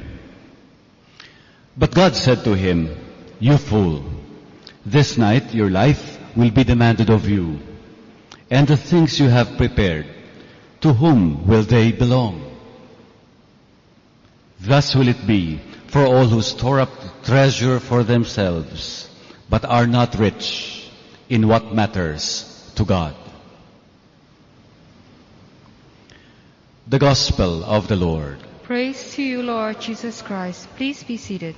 [1.76, 2.96] But God said to him,
[3.38, 4.02] You fool,
[4.84, 7.58] this night your life will be demanded of you.
[8.50, 10.06] And the things you have prepared,
[10.82, 12.42] to whom will they belong?
[14.60, 16.90] Thus will it be for all who store up
[17.24, 19.10] treasure for themselves,
[19.48, 20.88] but are not rich
[21.28, 23.14] in what matters to God.
[26.86, 28.38] The Gospel of the Lord.
[28.62, 30.68] Praise to you, Lord Jesus Christ.
[30.76, 31.56] Please be seated.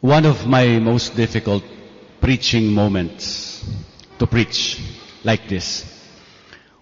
[0.00, 1.64] One of my most difficult
[2.20, 3.64] preaching moments
[4.18, 4.80] to preach
[5.24, 5.84] like this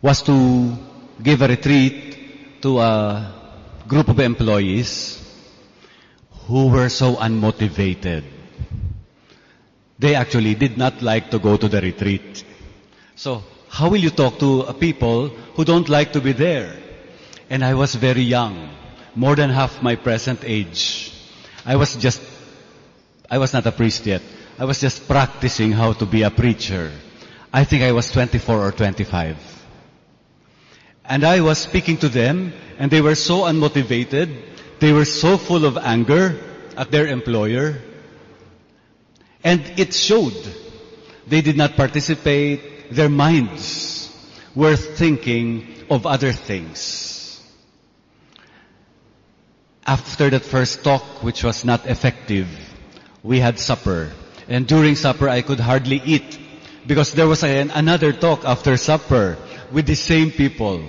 [0.03, 0.77] was to
[1.23, 3.33] give a retreat to a
[3.89, 5.23] group of employees
[6.47, 8.23] who were so unmotivated.
[9.99, 12.45] They actually did not like to go to the retreat.
[13.14, 16.77] So, how will you talk to people who don't like to be there?
[17.49, 18.69] And I was very young,
[19.14, 21.12] more than half my present age.
[21.64, 22.21] I was just,
[23.31, 24.22] I was not a priest yet.
[24.59, 26.93] I was just practicing how to be a preacher.
[27.53, 29.37] I think I was 24 or 25.
[31.05, 34.31] And I was speaking to them, and they were so unmotivated.
[34.79, 36.39] They were so full of anger
[36.77, 37.81] at their employer.
[39.43, 40.37] And it showed.
[41.27, 42.91] They did not participate.
[42.91, 44.11] Their minds
[44.55, 47.43] were thinking of other things.
[49.87, 52.49] After that first talk, which was not effective,
[53.27, 54.12] we had supper.
[54.49, 56.39] And during supper, I could hardly eat
[56.87, 59.37] because there was an, another talk after supper
[59.72, 60.81] with the same people.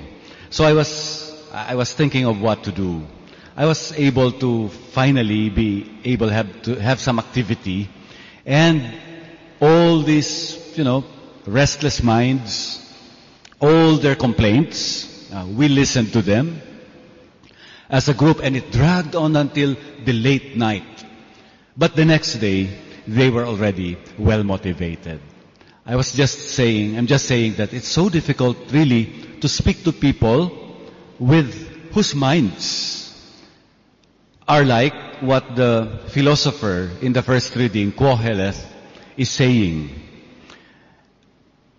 [0.51, 3.01] So I was, I was thinking of what to do.
[3.55, 7.89] I was able to finally be able have to have some activity
[8.45, 8.93] and
[9.59, 11.03] all these, you know,
[11.47, 12.79] restless minds,
[13.59, 16.61] all their complaints, uh, we listened to them
[17.89, 19.75] as a group and it dragged on until
[20.05, 20.96] the late night.
[21.77, 22.69] But the next day,
[23.07, 25.21] they were already well motivated.
[25.85, 29.05] I was just saying, I'm just saying that it's so difficult really
[29.41, 30.51] to speak to people
[31.19, 31.53] with
[31.93, 33.13] whose minds
[34.47, 38.65] are like what the philosopher in the first reading, Koheleth,
[39.15, 39.89] is saying.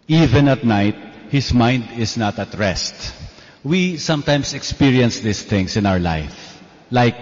[0.07, 0.97] Even at night,
[1.29, 3.15] his mind is not at rest.
[3.63, 6.63] We sometimes experience these things in our life.
[6.91, 7.17] Like,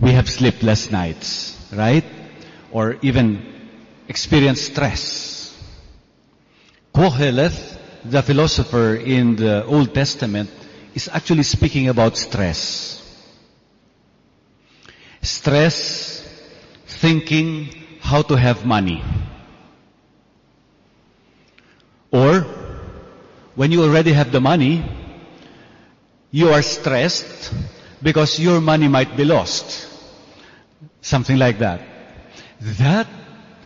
[0.00, 2.04] we have sleepless nights, right?
[2.70, 3.42] Or even
[4.08, 5.56] experience stress.
[6.94, 10.50] Koheleth, the philosopher in the Old Testament,
[10.94, 13.02] is actually speaking about stress.
[15.22, 16.22] Stress,
[16.86, 17.68] thinking
[18.00, 19.02] how to have money.
[22.10, 22.40] Or,
[23.56, 24.84] when you already have the money,
[26.30, 27.52] you are stressed
[28.02, 29.95] because your money might be lost.
[31.06, 31.86] Something like that.
[32.82, 33.06] That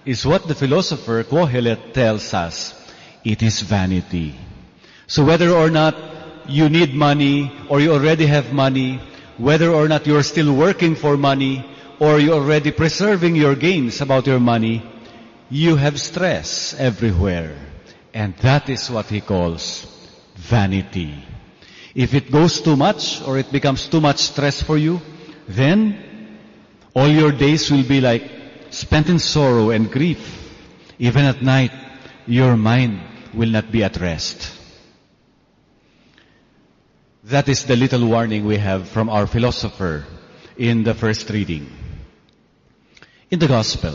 [0.04, 2.76] is what the philosopher Kohelet tells us.
[3.24, 4.34] It is vanity.
[5.06, 5.96] So whether or not
[6.46, 9.00] you need money or you already have money,
[9.38, 11.64] whether or not you're still working for money
[11.98, 14.84] or you're already preserving your gains about your money,
[15.48, 17.56] you have stress everywhere.
[18.12, 19.88] And that is what he calls
[20.36, 21.24] vanity.
[21.94, 25.00] If it goes too much or it becomes too much stress for you,
[25.48, 26.09] then
[26.94, 28.24] all your days will be like
[28.70, 30.38] spent in sorrow and grief.
[30.98, 31.72] Even at night,
[32.26, 33.00] your mind
[33.34, 34.52] will not be at rest.
[37.24, 40.04] That is the little warning we have from our philosopher
[40.56, 41.70] in the first reading.
[43.30, 43.94] In the gospel,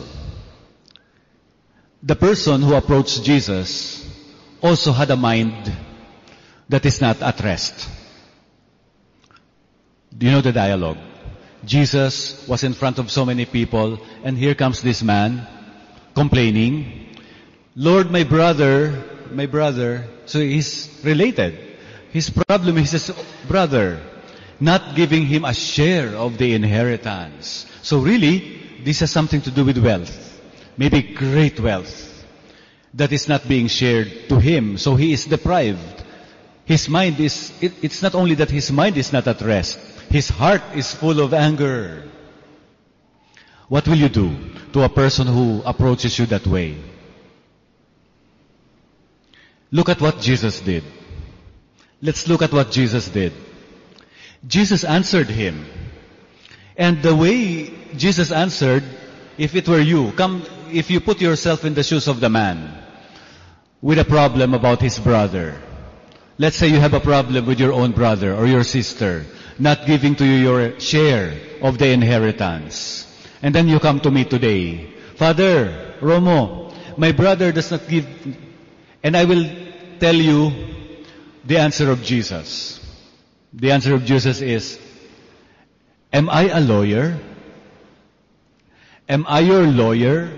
[2.01, 4.07] the person who approached Jesus
[4.61, 5.71] also had a mind
[6.69, 7.89] that is not at rest.
[10.15, 11.14] Do you know the dialogue?
[11.65, 15.47] Jesus was in front of so many people and here comes this man
[16.13, 17.09] complaining,
[17.75, 21.59] Lord, my brother, my brother, so he's related.
[22.11, 23.11] His problem is his
[23.47, 24.01] brother
[24.59, 27.65] not giving him a share of the inheritance.
[27.81, 30.41] So really, this has something to do with wealth.
[30.77, 32.25] Maybe great wealth
[32.93, 34.77] that is not being shared to him.
[34.77, 36.03] So he is deprived.
[36.63, 39.77] His mind is, it, it's not only that his mind is not at rest.
[40.09, 42.03] His heart is full of anger.
[43.67, 44.35] What will you do
[44.73, 46.77] to a person who approaches you that way?
[49.71, 50.83] Look at what Jesus did.
[52.01, 53.33] Let's look at what Jesus did.
[54.47, 55.65] Jesus answered him.
[56.77, 58.83] And the way Jesus answered,
[59.37, 62.83] if it were you, come, if you put yourself in the shoes of the man
[63.81, 65.59] with a problem about his brother.
[66.37, 69.25] Let's say you have a problem with your own brother or your sister,
[69.57, 73.07] not giving to you your share of the inheritance.
[73.41, 74.91] And then you come to me today.
[75.15, 78.05] Father, Romo, my brother does not give,
[79.03, 79.45] and I will
[79.99, 80.51] tell you
[81.45, 82.79] the answer of Jesus.
[83.53, 84.79] The answer of Jesus is,
[86.11, 87.19] Am I a lawyer?
[89.07, 90.31] Am I your lawyer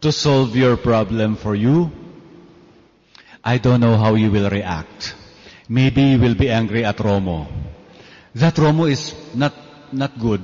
[0.00, 1.90] to solve your problem for you?
[3.42, 5.14] I don't know how you will react.
[5.68, 7.46] Maybe you will be angry at Romo.
[8.36, 9.54] That Romo is not,
[9.92, 10.42] not good.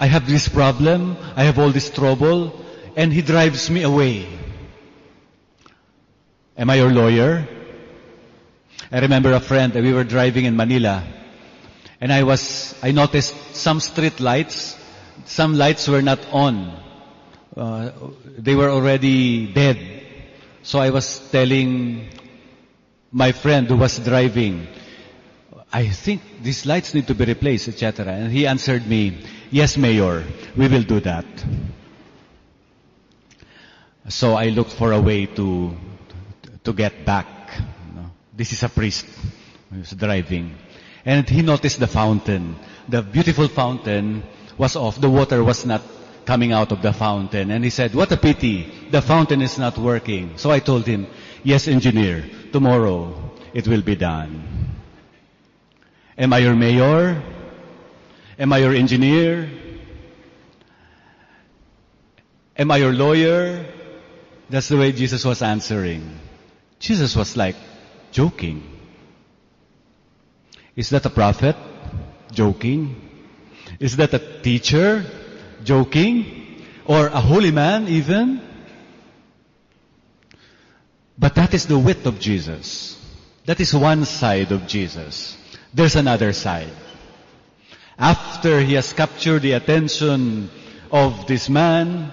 [0.00, 2.52] I have this problem, I have all this trouble,
[2.96, 4.26] and he drives me away.
[6.58, 7.46] Am I your lawyer?
[8.90, 11.06] I remember a friend, that we were driving in Manila,
[12.00, 14.76] and I was, I noticed some street lights,
[15.24, 16.82] some lights were not on.
[17.56, 17.92] Uh,
[18.26, 19.78] they were already dead.
[20.64, 22.08] So I was telling
[23.12, 24.66] my friend who was driving,
[25.72, 28.12] I think these lights need to be replaced, etc.
[28.12, 30.22] And he answered me, yes, Mayor,
[30.54, 31.24] we will do that.
[34.08, 35.74] So I looked for a way to,
[36.64, 37.26] to get back.
[38.36, 39.06] This is a priest
[39.70, 40.56] who was driving.
[41.06, 42.56] And he noticed the fountain.
[42.88, 44.22] The beautiful fountain
[44.58, 45.00] was off.
[45.00, 45.80] The water was not
[46.26, 47.50] coming out of the fountain.
[47.50, 48.70] And he said, what a pity.
[48.90, 50.36] The fountain is not working.
[50.36, 51.06] So I told him,
[51.42, 54.71] yes, engineer, tomorrow it will be done.
[56.16, 57.22] Am I your mayor?
[58.38, 59.50] Am I your engineer?
[62.56, 63.64] Am I your lawyer?
[64.50, 66.18] That's the way Jesus was answering.
[66.78, 67.56] Jesus was like
[68.10, 68.62] joking.
[70.76, 71.56] Is that a prophet?
[72.32, 72.96] Joking.
[73.80, 75.04] Is that a teacher?
[75.64, 76.64] Joking?
[76.84, 78.40] Or a holy man even?
[81.18, 82.98] But that is the width of Jesus.
[83.46, 85.36] That is one side of Jesus.
[85.74, 86.72] There's another side.
[87.98, 90.50] After he has captured the attention
[90.90, 92.12] of this man,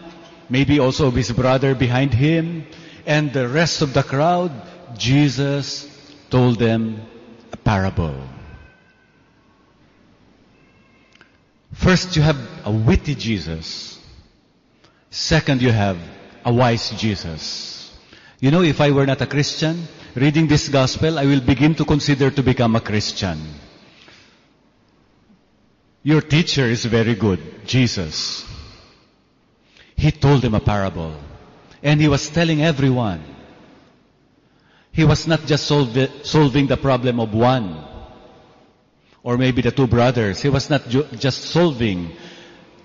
[0.49, 2.66] maybe also of his brother behind him,
[3.05, 4.51] and the rest of the crowd,
[4.97, 5.88] Jesus
[6.30, 7.01] told them
[7.51, 8.16] a parable.
[11.74, 13.99] First, you have a witty Jesus.
[15.10, 15.97] Second, you have
[16.45, 17.97] a wise Jesus.
[18.39, 21.86] You know, if I were not a Christian, reading this gospel, I will begin to
[21.86, 23.39] consider to become a Christian.
[26.03, 28.45] Your teacher is very good, Jesus.
[29.95, 31.14] He told them a parable.
[31.84, 33.24] And he was telling everyone.
[34.91, 37.86] He was not just solve, solving the problem of one.
[39.24, 40.41] Or maybe the two brothers.
[40.41, 42.12] He was not ju- just solving.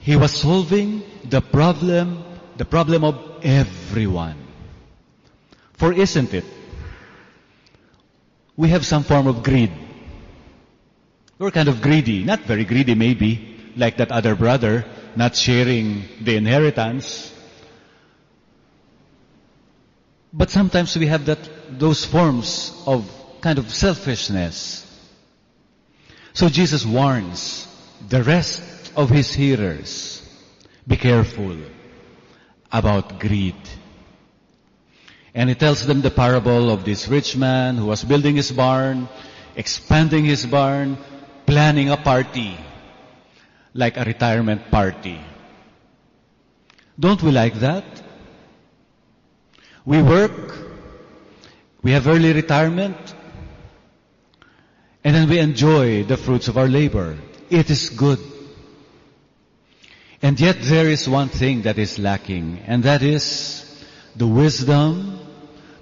[0.01, 2.22] He was solving the problem,
[2.57, 4.37] the problem of everyone.
[5.75, 6.45] For isn't it?
[8.57, 9.73] We have some form of greed.
[11.39, 12.25] We're kind of greedy.
[12.25, 14.85] Not very greedy maybe, like that other brother,
[15.17, 17.33] not sharing the inheritance.
[20.33, 21.39] But sometimes we have that,
[21.79, 24.83] those forms of kind of selfishness.
[26.33, 27.69] So Jesus warns
[28.09, 30.23] the rest of his hearers,
[30.87, 31.57] be careful
[32.73, 33.55] about greed.
[35.35, 39.09] And he tells them the parable of this rich man who was building his barn,
[39.57, 40.97] expanding his barn,
[41.45, 42.57] planning a party,
[43.74, 45.20] like a retirement party.
[46.99, 47.85] Don't we like that?
[49.85, 50.57] We work,
[51.82, 52.97] we have early retirement,
[55.03, 57.18] and then we enjoy the fruits of our labor.
[57.51, 58.20] It is good.
[60.22, 63.61] And yet there is one thing that is lacking, and that is
[64.16, 65.24] the wisdom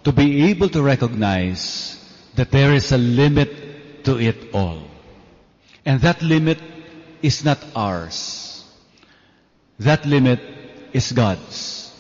[0.05, 1.99] to be able to recognize
[2.35, 4.83] that there is a limit to it all.
[5.85, 6.59] And that limit
[7.23, 8.65] is not ours.
[9.79, 10.41] That limit
[10.93, 11.93] is God's.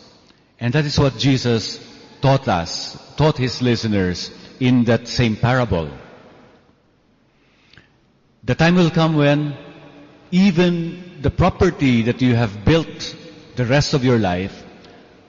[0.58, 1.80] And that is what Jesus
[2.20, 4.30] taught us, taught his listeners
[4.60, 5.90] in that same parable.
[8.44, 9.56] The time will come when
[10.30, 13.16] even the property that you have built
[13.56, 14.64] the rest of your life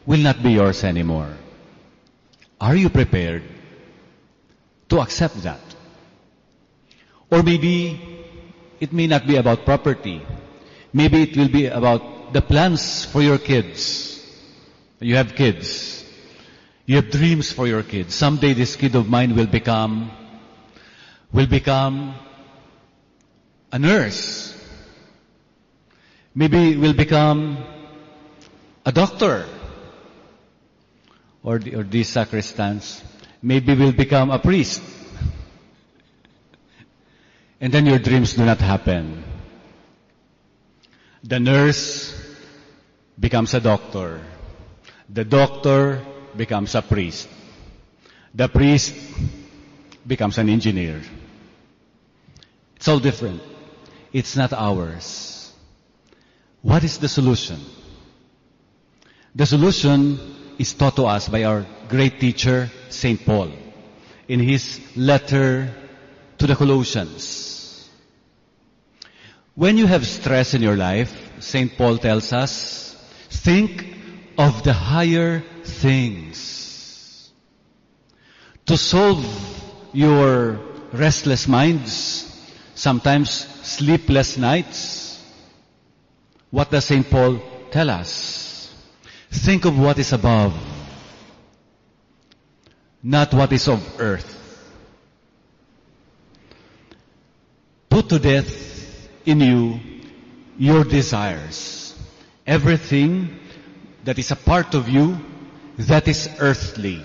[0.06, 1.34] will not be yours anymore.
[2.64, 3.44] Are you prepared
[4.88, 5.60] to accept that?
[7.30, 8.00] Or maybe
[8.80, 10.22] it may not be about property.
[10.94, 14.24] Maybe it will be about the plans for your kids.
[15.02, 16.06] You have kids.
[16.86, 18.16] You have dreams for your kids.
[18.16, 20.10] Someday this kid of mine will become,
[21.34, 22.16] will become
[23.74, 24.56] a nurse.
[26.34, 27.58] Maybe will become
[28.86, 29.53] a doctor.
[31.44, 33.04] Or, the, or these sacristans.
[33.42, 34.82] Maybe will become a priest.
[37.60, 39.24] And then your dreams do not happen.
[41.24, 42.14] The nurse
[43.20, 44.22] becomes a doctor.
[45.10, 46.04] The doctor
[46.36, 47.30] becomes a priest.
[48.34, 48.96] The priest
[50.06, 51.02] becomes an engineer.
[52.76, 53.42] It's all different.
[54.12, 55.54] It's not ours.
[56.62, 57.60] What is the solution?
[59.36, 63.24] The solution is taught to us by our great teacher, St.
[63.26, 63.52] Paul,
[64.28, 65.74] in his letter
[66.38, 67.90] to the Colossians.
[69.56, 71.78] When you have stress in your life, St.
[71.78, 72.96] Paul tells us,
[73.30, 73.86] think
[74.38, 77.32] of the higher things.
[78.66, 79.24] To solve
[79.94, 80.60] your
[80.92, 82.30] restless minds,
[82.74, 83.30] sometimes
[83.62, 85.22] sleepless nights,
[86.50, 87.08] what does St.
[87.10, 87.40] Paul
[87.72, 88.33] tell us?
[89.34, 90.54] Think of what is above,
[93.02, 94.30] not what is of earth.
[97.90, 99.80] Put to death in you
[100.58, 101.96] your desires.
[102.46, 103.40] Everything
[104.04, 105.18] that is a part of you
[105.78, 107.04] that is earthly.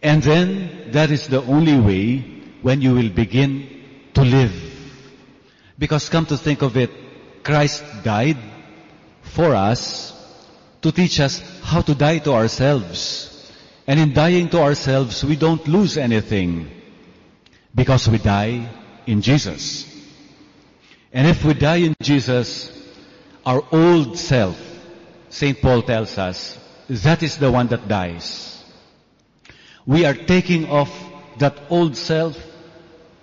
[0.00, 2.18] And then that is the only way
[2.62, 4.54] when you will begin to live.
[5.76, 6.90] Because come to think of it,
[7.42, 8.38] Christ died
[9.36, 10.16] for us
[10.80, 13.52] to teach us how to die to ourselves.
[13.86, 16.70] And in dying to ourselves, we don't lose anything
[17.74, 18.66] because we die
[19.06, 19.84] in Jesus.
[21.12, 22.72] And if we die in Jesus,
[23.44, 24.56] our old self,
[25.28, 25.60] St.
[25.60, 26.56] Paul tells us,
[26.88, 28.64] that is the one that dies.
[29.84, 30.90] We are taking off
[31.38, 32.40] that old self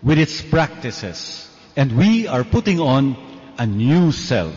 [0.03, 1.49] with its practices.
[1.75, 3.17] And we are putting on
[3.57, 4.53] a new self,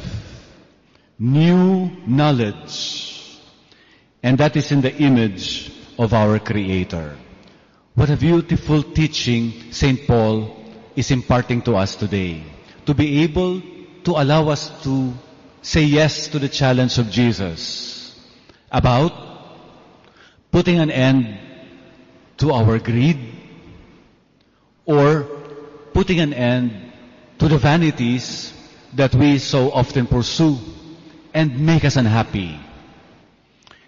[1.18, 3.40] new knowledge.
[4.22, 7.16] And that is in the image of our Creator.
[7.94, 10.06] What a beautiful teaching St.
[10.06, 10.56] Paul
[10.94, 12.42] is imparting to us today.
[12.84, 13.62] To be able
[14.04, 15.12] to allow us to
[15.62, 18.14] say yes to the challenge of Jesus
[18.70, 19.12] about
[20.52, 21.38] putting an end
[22.38, 23.18] to our greed
[24.84, 25.24] or
[25.92, 26.92] putting an end
[27.38, 28.52] to the vanities
[28.94, 30.58] that we so often pursue
[31.36, 32.58] and make us unhappy.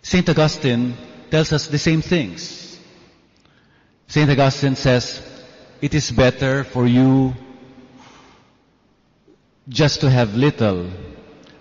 [0.03, 0.29] St.
[0.29, 0.93] Augustine
[1.31, 2.79] tells us the same things.
[4.07, 4.29] St.
[4.29, 5.23] Augustine says,
[5.81, 7.33] it is better for you
[9.67, 10.91] just to have little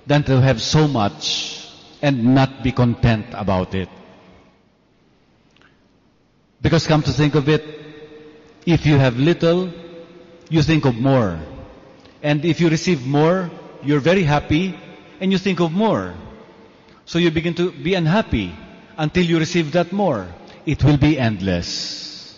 [0.05, 1.71] than to have so much
[2.01, 3.87] and not be content about it.
[6.61, 7.63] Because come to think of it,
[8.65, 9.71] if you have little,
[10.49, 11.39] you think of more.
[12.21, 13.49] And if you receive more,
[13.83, 14.75] you're very happy
[15.19, 16.13] and you think of more.
[17.05, 18.53] So you begin to be unhappy
[18.97, 20.27] until you receive that more.
[20.65, 22.37] It will be endless.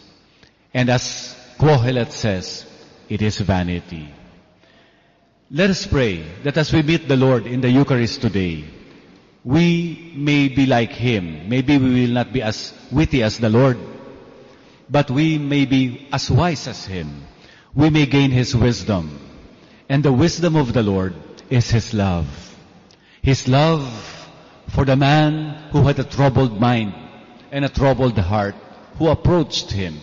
[0.73, 2.65] And as Kohelet says,
[3.09, 4.07] it is vanity.
[5.51, 8.65] Let us pray that as we meet the Lord in the Eucharist today,
[9.43, 11.49] we may be like Him.
[11.49, 13.79] Maybe we will not be as witty as the Lord,
[14.89, 17.23] but we may be as wise as Him.
[17.73, 19.19] We may gain His wisdom.
[19.87, 21.15] And the wisdom of the Lord
[21.49, 22.48] is His love.
[23.21, 23.87] His love
[24.69, 26.93] for the man who had a troubled mind
[27.51, 28.55] and a troubled heart,
[28.97, 29.99] who approached Him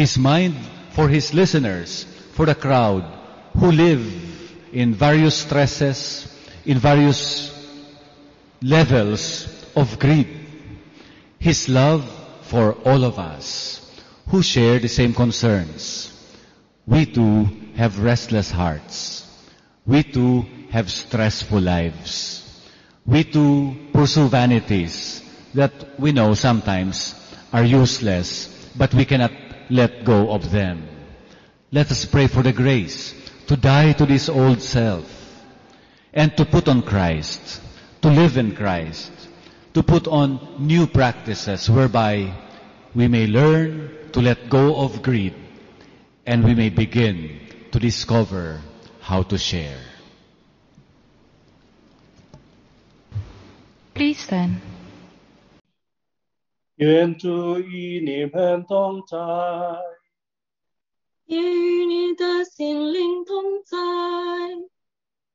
[0.00, 0.56] his mind
[0.90, 3.04] for his listeners, for the crowd
[3.58, 4.02] who live
[4.72, 6.26] in various stresses,
[6.64, 7.52] in various
[8.62, 10.28] levels of greed.
[11.38, 12.08] His love
[12.42, 13.80] for all of us
[14.28, 16.12] who share the same concerns.
[16.86, 19.26] We too have restless hearts.
[19.86, 22.46] We too have stressful lives.
[23.06, 25.22] We too pursue vanities
[25.54, 27.14] that we know sometimes
[27.52, 28.46] are useless,
[28.76, 29.32] but we cannot
[29.68, 30.86] let go of them.
[31.72, 33.14] Let us pray for the grace
[33.48, 35.06] to die to this old self
[36.12, 37.60] and to put on Christ,
[38.02, 39.10] to live in Christ,
[39.74, 42.32] to put on new practices whereby
[42.94, 45.34] we may learn to let go of greed
[46.26, 47.40] and we may begin
[47.72, 48.60] to discover
[49.00, 49.89] how to share.
[53.94, 54.60] Please stand.
[56.76, 59.18] 愿主与你们同在，
[61.26, 63.76] 也与你的心灵同在。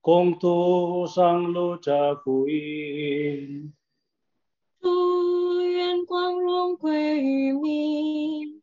[0.02, 3.74] 共度上路这福音。
[4.80, 8.62] 祝愿光荣归于你。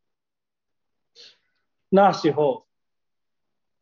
[1.89, 2.67] 那时候，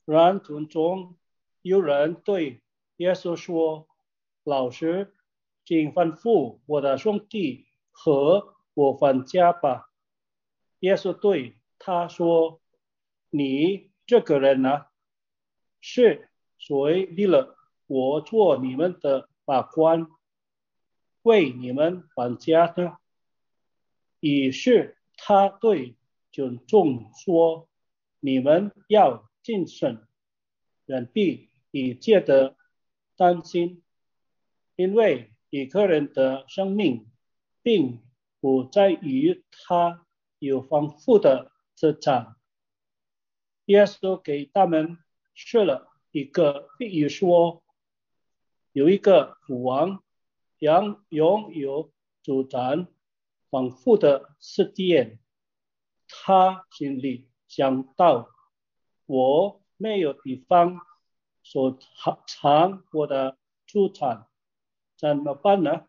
[0.05, 1.17] 人群中
[1.63, 2.63] 有人对
[2.97, 3.87] 耶稣说
[4.45, 5.15] ：“老师，
[5.65, 9.91] 请吩咐我的兄弟和。”我返家吧。
[10.79, 12.63] 耶稣对他说
[13.29, 14.87] ：“你这个人呢，
[15.81, 17.59] 是谁立了
[17.89, 20.07] 我做你们的法官，
[21.23, 22.97] 为你们返家呢？”
[24.21, 25.97] 于是他对
[26.31, 27.69] 群众说
[28.21, 30.07] ：“你们要谨慎，
[30.87, 32.57] 人必以戒的
[33.17, 33.83] 担心，
[34.77, 37.07] 因为一个人的生命
[37.63, 38.01] 并。”
[38.43, 40.07] 不在于他
[40.39, 42.37] 有丰富的资产。
[43.67, 44.97] 耶稣给他们
[45.35, 47.63] 设了一个比喻说，
[48.73, 50.03] 有一个父王，
[50.59, 51.93] 拥拥有
[52.23, 52.87] 主张
[53.51, 55.19] 丰富的世界，
[56.09, 58.31] 他心里想到，
[59.05, 60.81] 我没有地方
[61.43, 63.37] 所藏藏我的
[63.67, 64.30] 出产，
[65.01, 65.87] 怎么办呢？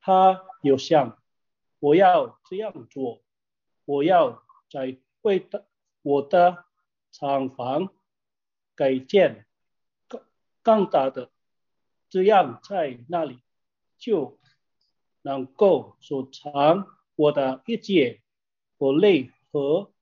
[0.00, 1.20] 他又想，
[1.80, 3.24] 我要这样做，
[3.86, 5.66] 我要在为的
[6.02, 6.64] 我的
[7.10, 7.88] 厂房
[8.76, 9.46] 改建
[10.06, 10.22] 更
[10.62, 11.32] 更大的，
[12.08, 13.40] 这样在那里
[13.98, 14.38] 就
[15.22, 16.86] 能够收藏
[17.16, 18.22] 我的一切
[18.78, 19.92] 不累和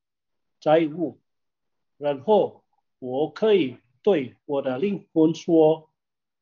[0.60, 1.18] 债务，
[1.96, 2.62] 然后
[2.98, 5.90] 我可以对我的灵魂说：“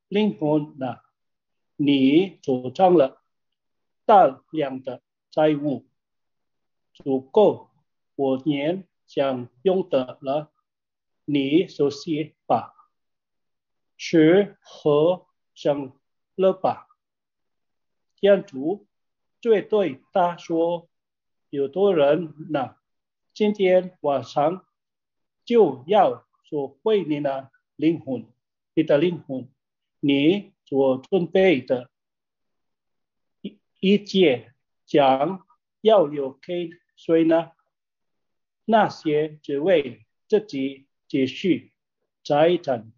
[0.09, 1.01] 灵魂呐，
[1.83, 3.23] 你主张了
[4.05, 5.01] 大量的
[5.31, 5.87] 债务，
[6.93, 7.71] 足够
[8.17, 10.53] 我年享用的了，
[11.25, 12.75] 你熟悉吧？
[13.97, 15.97] 吃喝享
[16.35, 16.87] 乐吧。”
[18.15, 18.87] 天主
[19.41, 20.87] 最对他说
[21.49, 22.77] ：“有多人呢？
[23.33, 24.67] 今天晚上
[25.47, 28.27] 就要赎回你的灵魂，
[28.75, 29.49] 你的灵魂，
[30.01, 31.91] 你所准备的
[33.41, 34.55] 一一切
[34.87, 35.45] 将
[35.81, 37.51] 要留给谁呢？
[38.65, 41.73] 那些只为自己积蓄
[42.23, 42.93] 财产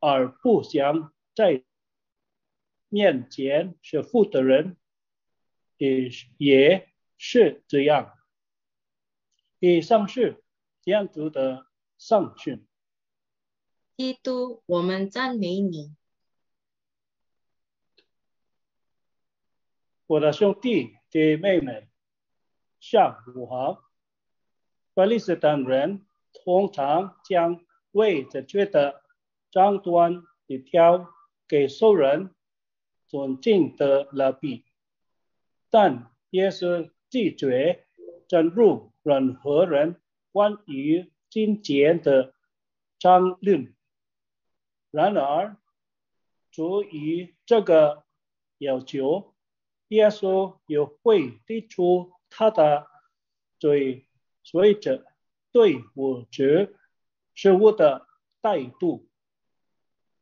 [0.00, 1.62] 而不想在
[2.88, 4.76] 面前是富的人，
[5.76, 8.18] 也也是这样。
[9.60, 10.42] 以上是
[10.82, 11.68] 这样子的
[11.98, 12.66] 上训。
[13.96, 15.94] 基督，我们赞美你。
[20.12, 21.88] 我的兄弟姐妹们，
[22.80, 23.82] 下午好。
[24.92, 26.04] 巴勒斯坦人
[26.34, 29.02] 通常将未正确的
[29.50, 31.08] 张端一条
[31.48, 32.34] 给受人
[33.08, 34.66] 尊敬的拉比，
[35.70, 37.86] 但也是拒绝
[38.28, 39.98] 正入任何人
[40.30, 42.34] 关于金钱的
[42.98, 43.74] 争论。
[44.90, 45.56] 然而，
[46.50, 48.04] 出于这个
[48.58, 49.31] 要求，
[49.92, 52.86] 耶稣也会提出他的
[53.58, 54.08] 对
[54.42, 55.04] 随者
[55.52, 56.78] 对物质
[57.34, 58.06] 事物的
[58.40, 59.06] 态度。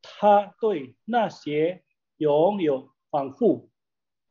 [0.03, 1.85] 他对那些
[2.17, 3.71] 拥有丰富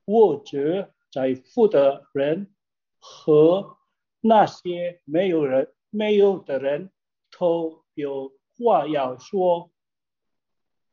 [0.06, 2.54] 物质财富的人
[3.00, 3.78] 和
[4.20, 6.92] 那些没有人没有的人
[7.32, 9.72] 都有话要说。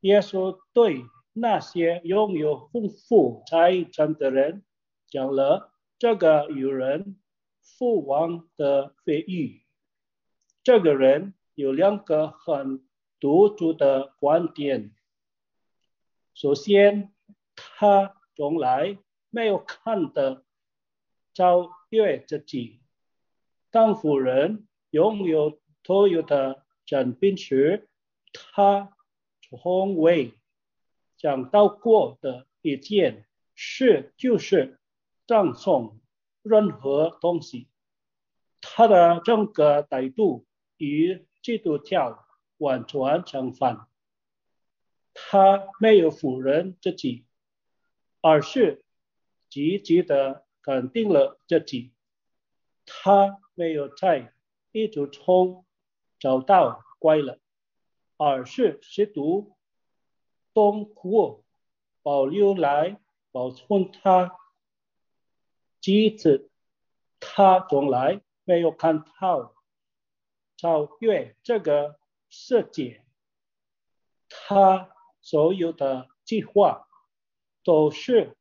[0.03, 1.05] 耶稣对
[1.39, 4.65] 那些拥有丰富财产的人
[5.07, 7.21] 讲了这个有人
[7.61, 9.61] 父王的非议。
[10.63, 12.89] 这个人有两个很
[13.21, 14.95] 独特的观点。
[16.33, 17.13] 首先，
[17.55, 18.97] 他从来
[19.29, 20.43] 没有看的
[21.35, 22.81] 超越自己。
[23.71, 27.91] 当富人拥有所有的产品时，
[28.33, 28.97] 他
[29.43, 30.33] 从未
[31.19, 34.79] 讲到过的一件事就是
[35.27, 36.01] 赠送
[36.43, 37.69] 任何东西。
[38.61, 40.47] 他的整个态度
[40.77, 42.27] 与基督教
[42.59, 43.87] 完全相反。
[45.15, 47.25] 他没有否认自己，
[48.21, 48.85] 而是
[49.49, 51.93] 积极的肯定了自己。
[52.85, 54.35] 他没有在
[54.73, 55.65] 一直中
[56.19, 57.39] 找到快乐。
[58.19, 59.56] 而是试图
[60.57, 61.45] 通过
[62.01, 62.99] 保留来
[63.31, 64.35] 保存它。
[65.83, 66.51] 其次，
[67.21, 69.55] 他从来没有看到
[70.57, 72.01] 超越这个
[72.31, 73.05] 世界。
[74.31, 74.89] 他
[75.21, 76.89] 所有的计划
[77.63, 78.39] 都是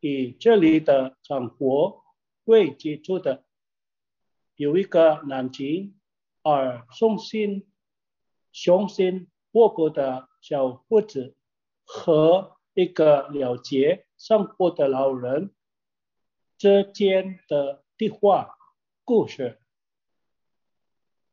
[0.00, 2.02] 以这里的生活
[2.46, 3.44] 为基础的。
[4.56, 5.96] 有一个南京
[6.42, 7.70] 而雄心。
[8.50, 11.36] 雄心勃勃的小伙子
[11.96, 15.54] 和一个了解生活的老人
[16.58, 18.58] 之间的对话
[19.04, 19.60] 故事。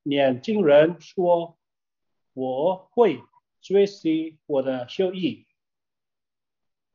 [0.03, 1.57] 年轻人说
[2.33, 3.23] ：“我会
[3.59, 5.47] 学习我的手艺。”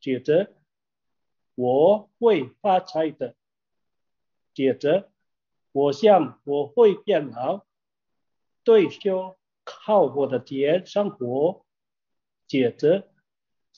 [0.01, 0.55] 接着，
[1.57, 3.35] 我会发财的。
[4.55, 5.11] 接着，
[5.73, 7.67] 我想我会变老，
[8.71, 11.67] 退休靠我的钱生活。
[12.47, 13.09] 接着，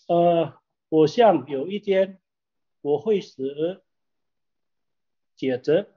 [0.06, 0.60] 呃，
[0.90, 2.20] 我想有一天
[2.82, 3.82] 我会死。
[5.34, 5.94] 接着，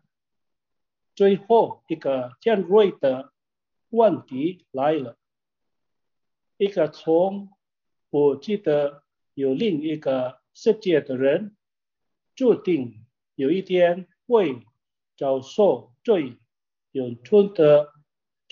[1.13, 3.34] 最后一个尖锐的
[3.89, 5.17] 问题来了：
[6.55, 7.49] 一个从
[8.09, 9.03] 我记得
[9.34, 11.53] 有另一个世界的人，
[12.34, 13.05] 注定
[13.35, 14.65] 有一天会
[15.17, 16.38] 遭受最
[16.93, 17.91] 永存的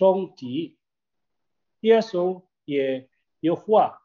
[0.04, 0.78] 终极。
[1.80, 3.08] 耶稣也
[3.40, 4.02] 有话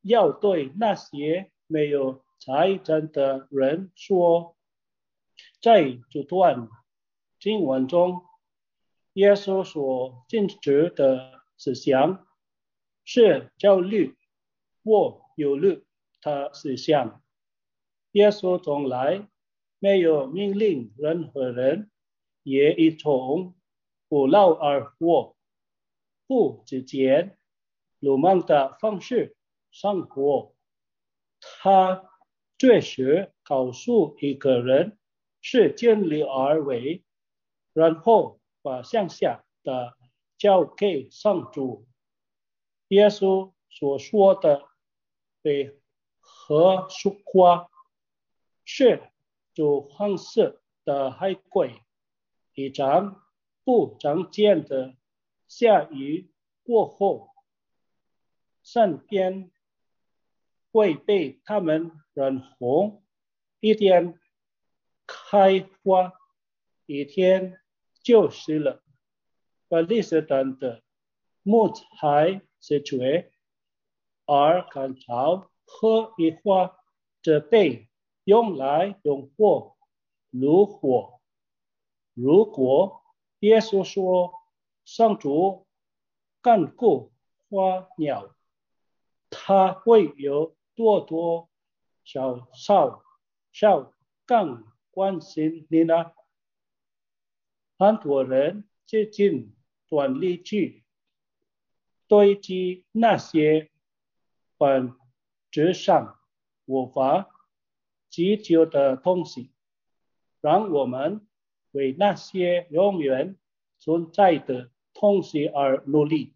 [0.00, 4.56] 要对那些没有财产的人说，
[5.60, 6.68] 在这段
[7.40, 8.22] 经文中，
[9.14, 12.24] 耶稣所禁止的思想
[13.04, 14.16] 是焦虑
[14.84, 15.84] 或忧虑
[16.20, 17.20] 的思想。
[18.12, 19.26] 耶稣从来
[19.80, 21.90] 没有命令任何人
[22.44, 23.56] 也一同
[24.12, 25.36] 不劳而获。
[26.26, 27.38] 不之间
[27.98, 29.34] 鲁莽的方式
[29.70, 30.54] 生活，
[31.40, 32.10] 他
[32.58, 34.98] 确实告诉一个人
[35.40, 37.02] 是尽力而为，
[37.72, 39.96] 然后把剩下的
[40.36, 41.86] 交给上主。
[42.88, 44.68] 耶稣所说的
[45.40, 45.80] 被
[46.20, 47.70] 和说话
[48.62, 49.10] 是
[49.54, 51.82] 主黄色的海龟，
[52.52, 53.21] 一张
[53.64, 54.94] 不常见的。
[55.48, 56.30] 下雨
[56.62, 57.28] 过后，
[58.62, 59.50] 山边
[60.70, 63.04] 会被他们染红，
[63.60, 64.18] 一天
[65.06, 66.12] 开花，
[66.86, 67.60] 一天
[68.02, 68.82] 就死了。
[69.68, 70.82] 把历史等的
[71.42, 73.32] 木材是绝，
[74.24, 76.78] 而干草和一花
[77.22, 77.90] 则被
[78.24, 79.76] 用来用火
[80.30, 81.20] 炉火。
[82.14, 83.01] 如果
[83.42, 84.34] 耶稣说。
[84.84, 85.64] 上主
[86.40, 87.12] 干过
[87.48, 88.34] 花鸟，
[89.30, 91.48] 他会有多多
[92.02, 93.04] 少少
[93.52, 93.92] 少
[94.26, 96.10] 更关心你呢？
[97.78, 99.54] 很多人接近
[99.88, 100.82] 短力去
[102.08, 103.70] 堆积那些
[104.58, 104.96] 本
[105.52, 106.18] 质上
[106.64, 107.30] 无法
[108.10, 109.52] 急救的东西，
[110.40, 111.24] 让我们
[111.72, 113.36] 为那些永远
[113.78, 114.70] 存在的。
[114.94, 116.34] 东西而努力，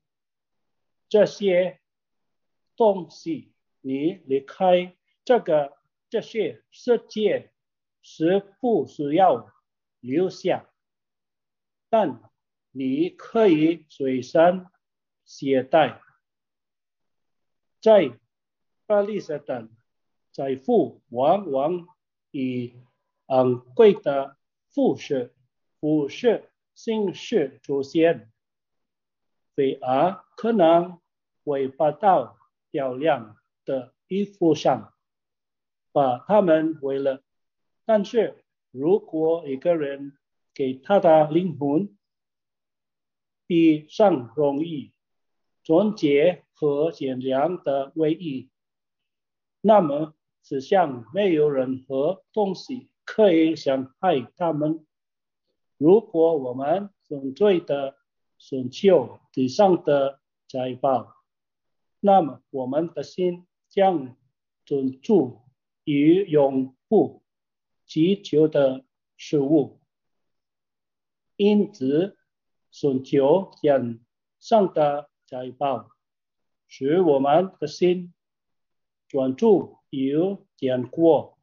[1.10, 1.78] 这些
[2.74, 3.52] 东西
[3.82, 4.96] 你离开
[5.26, 5.76] 这个
[6.08, 7.52] 这些世界
[8.02, 9.52] 是不需要
[10.00, 10.68] 留下，
[11.90, 12.18] 但
[12.72, 14.66] 你可以随身
[15.26, 16.00] 携带。
[17.80, 18.18] 在
[18.86, 19.68] 巴黎斯坦，
[20.32, 21.86] 财富往往
[22.30, 22.74] 以
[23.26, 24.38] 昂贵的
[24.76, 25.32] 服饰、
[25.80, 28.30] 服饰形式出现。
[29.54, 31.00] 反而可能
[31.44, 32.36] 会爬到
[32.70, 34.92] 漂亮的衣服上，
[35.92, 37.22] 把它们毁了。
[37.86, 40.18] 但是如果一个人
[40.52, 41.96] 给他的灵魂
[43.46, 44.92] 比上容易、
[45.64, 48.50] 纯洁和善良的唯一，
[49.62, 54.84] 那么此上没有任何东西可以伤害他们。
[55.78, 57.96] 如果我们纯粹的
[58.36, 61.14] 寻求地上的财宝，
[62.00, 64.16] 那么我们的心将
[64.64, 65.40] 专注
[65.84, 67.22] 于永不
[67.86, 68.84] 祈求的
[69.16, 69.80] 事物。
[71.36, 72.16] 因此，
[72.70, 74.00] 寻求天
[74.40, 75.90] 上的财宝，
[76.66, 78.12] 使我们的心
[79.08, 80.16] 专注于
[80.56, 81.38] 坚果，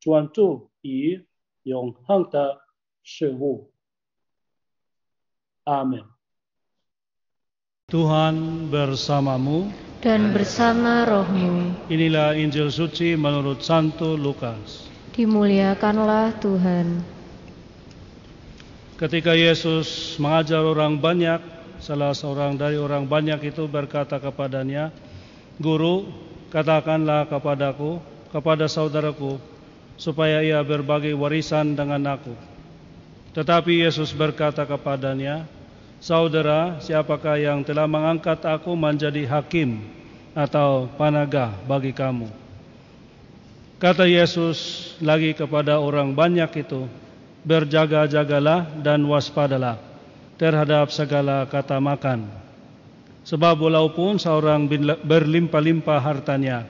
[0.00, 1.25] 专注于
[1.63, 2.61] 永恒的
[3.03, 3.71] 事物。
[5.63, 6.03] Amin.
[7.87, 9.71] Tuhan bersamamu
[10.03, 11.71] dan bersama rohmu.
[11.87, 14.91] Inilah Injil suci menurut Santo Lukas.
[15.15, 17.05] Dimuliakanlah Tuhan.
[18.99, 21.39] Ketika Yesus mengajar orang banyak,
[21.79, 24.91] salah seorang dari orang banyak itu berkata kepadanya,
[25.61, 26.07] Guru,
[26.49, 28.01] katakanlah kepadaku,
[28.33, 29.37] kepada saudaraku,
[29.98, 32.32] supaya ia berbagi warisan dengan aku.
[33.34, 35.44] Tetapi Yesus berkata kepadanya,
[35.98, 39.82] Saudara, siapakah yang telah mengangkat aku menjadi hakim
[40.30, 42.30] atau panagah bagi kamu?
[43.82, 46.86] Kata Yesus lagi kepada orang banyak itu,
[47.42, 49.78] berjaga-jagalah dan waspadalah
[50.38, 52.30] terhadap segala kata makan.
[53.26, 54.70] Sebab walaupun seorang
[55.02, 56.64] berlimpah-limpah hartanya,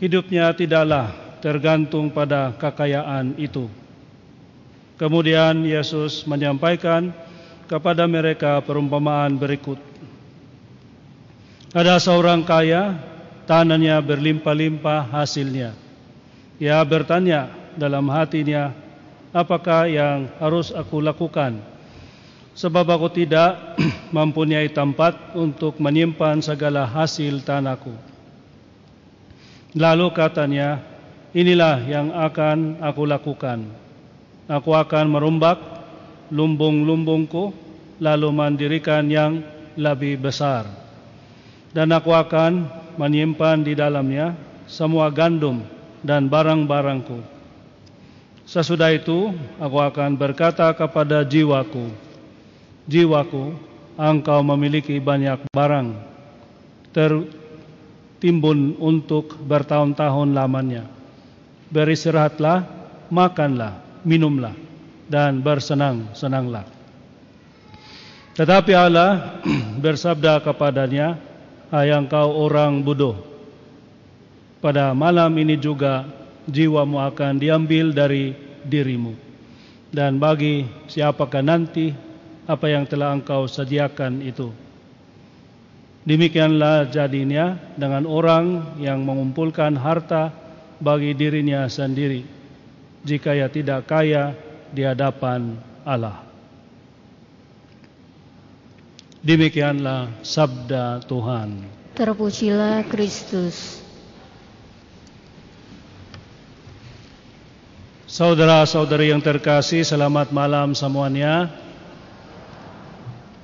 [0.00, 3.66] hidupnya tidaklah tergantung pada kekayaan itu.
[5.00, 7.12] Kemudian Yesus menyampaikan
[7.64, 9.80] kepada mereka perumpamaan berikut.
[11.72, 13.00] Ada seorang kaya,
[13.48, 15.72] tanahnya berlimpah-limpah hasilnya.
[16.60, 17.48] Ia bertanya
[17.80, 18.76] dalam hatinya,
[19.32, 21.70] apakah yang harus aku lakukan
[22.60, 23.78] sebab aku tidak
[24.16, 27.94] mempunyai tempat untuk menyimpan segala hasil tanahku.
[29.72, 30.82] Lalu katanya,
[31.34, 33.66] inilah yang akan aku lakukan.
[34.50, 35.58] Aku akan merumbak
[36.30, 37.54] lumbung-lumbungku,
[38.02, 39.42] lalu mendirikan yang
[39.78, 40.66] lebih besar.
[41.70, 42.66] Dan aku akan
[42.98, 44.34] menyimpan di dalamnya
[44.66, 45.62] semua gandum
[46.02, 47.22] dan barang-barangku.
[48.42, 49.30] Sesudah itu,
[49.62, 51.94] aku akan berkata kepada jiwaku,
[52.90, 53.54] jiwaku,
[53.94, 55.94] engkau memiliki banyak barang
[56.90, 60.99] tertimbun untuk bertahun-tahun lamanya.
[61.70, 62.66] Beristirahatlah,
[63.14, 64.54] makanlah, minumlah,
[65.06, 66.66] dan bersenang-senanglah.
[68.34, 69.42] Tetapi Allah
[69.84, 71.18] bersabda kepadanya,
[71.70, 73.14] Hai engkau orang bodoh,
[74.58, 76.02] pada malam ini juga
[76.50, 78.34] jiwamu akan diambil dari
[78.66, 79.14] dirimu.
[79.90, 81.94] Dan bagi siapakah nanti
[82.46, 84.50] apa yang telah engkau sediakan itu.
[86.02, 90.34] Demikianlah jadinya dengan orang yang mengumpulkan harta
[90.80, 92.24] bagi dirinya sendiri
[93.04, 94.32] jika ia tidak kaya
[94.72, 96.24] di hadapan Allah.
[99.20, 101.60] Demikianlah sabda Tuhan.
[101.92, 103.84] Terpujilah Kristus.
[108.10, 111.52] Saudara-saudari yang terkasih, selamat malam semuanya.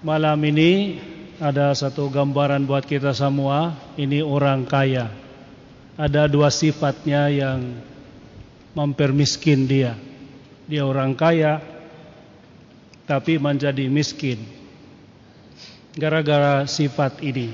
[0.01, 0.99] Malam ini
[1.37, 3.77] ada satu gambaran buat kita semua.
[4.01, 5.26] Ini orang kaya.
[5.97, 7.73] Ada dua sifatnya yang
[8.77, 9.97] mempermiskin dia.
[10.69, 11.65] Dia orang kaya
[13.09, 14.37] tapi menjadi miskin.
[15.97, 17.49] Gara-gara sifat ini.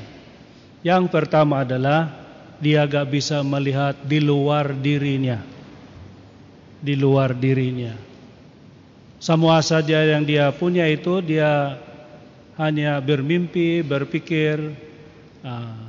[0.82, 2.10] Yang pertama adalah
[2.58, 5.38] dia gak bisa melihat di luar dirinya.
[6.82, 7.94] Di luar dirinya.
[9.22, 11.78] Semua saja yang dia punya itu dia
[12.58, 14.58] hanya bermimpi, berpikir,
[15.46, 15.81] uh,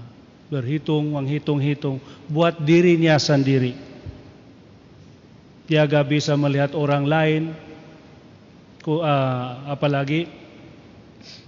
[0.53, 1.97] berhitung, menghitung-hitung
[2.29, 3.73] buat dirinya sendiri.
[5.65, 7.43] Dia gak bisa melihat orang lain,
[8.85, 10.29] uh, apalagi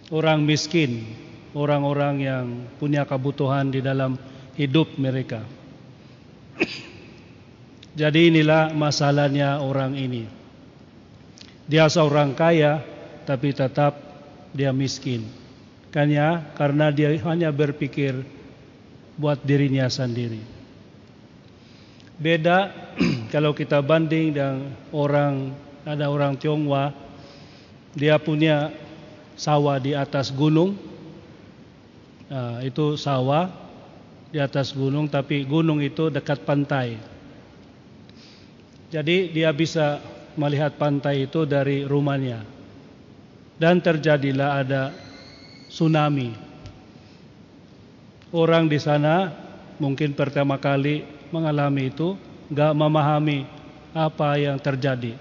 [0.10, 1.06] orang miskin,
[1.54, 2.46] orang-orang yang
[2.82, 4.18] punya kebutuhan di dalam
[4.58, 5.46] hidup mereka.
[8.00, 10.26] Jadi inilah masalahnya orang ini.
[11.70, 12.82] Dia seorang kaya
[13.30, 13.98] tapi tetap
[14.54, 15.26] dia miskin.
[15.90, 18.35] Kanya karena dia hanya berpikir
[19.16, 20.40] buat dirinya sendiri.
[22.16, 22.72] Beda
[23.34, 25.52] kalau kita banding dengan orang
[25.84, 26.96] ada orang Tionghoa
[27.96, 28.76] dia punya
[29.40, 30.76] sawah di atas gunung.
[32.26, 33.52] Nah, itu sawah
[34.32, 37.00] di atas gunung tapi gunung itu dekat pantai.
[38.92, 40.00] Jadi dia bisa
[40.36, 42.44] melihat pantai itu dari rumahnya
[43.56, 44.92] dan terjadilah ada
[45.72, 46.45] tsunami.
[48.34, 49.30] Orang di sana
[49.78, 52.18] mungkin pertama kali mengalami itu
[52.50, 53.46] nggak memahami
[53.94, 55.14] apa yang terjadi.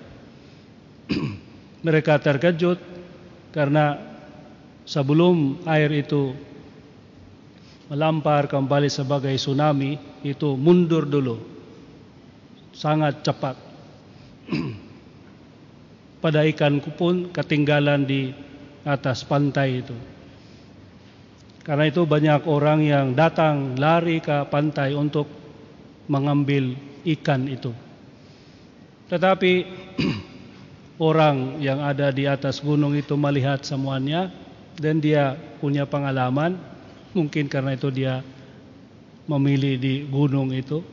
[1.86, 2.81] Mereka terkejut
[3.52, 4.01] karena
[4.89, 6.32] sebelum air itu
[7.93, 11.36] melampar kembali sebagai tsunami itu mundur dulu
[12.72, 13.56] sangat cepat
[16.24, 18.32] pada ikan pun ketinggalan di
[18.85, 20.13] atas pantai itu.
[21.64, 25.24] Karena itu banyak orang yang datang lari ke pantai untuk
[26.12, 26.76] mengambil
[27.08, 27.72] ikan itu.
[29.08, 29.52] Tetapi
[31.08, 34.28] orang yang ada di atas gunung itu melihat semuanya
[34.76, 36.60] dan dia punya pengalaman,
[37.16, 38.20] mungkin karena itu dia
[39.24, 40.84] memilih di gunung itu.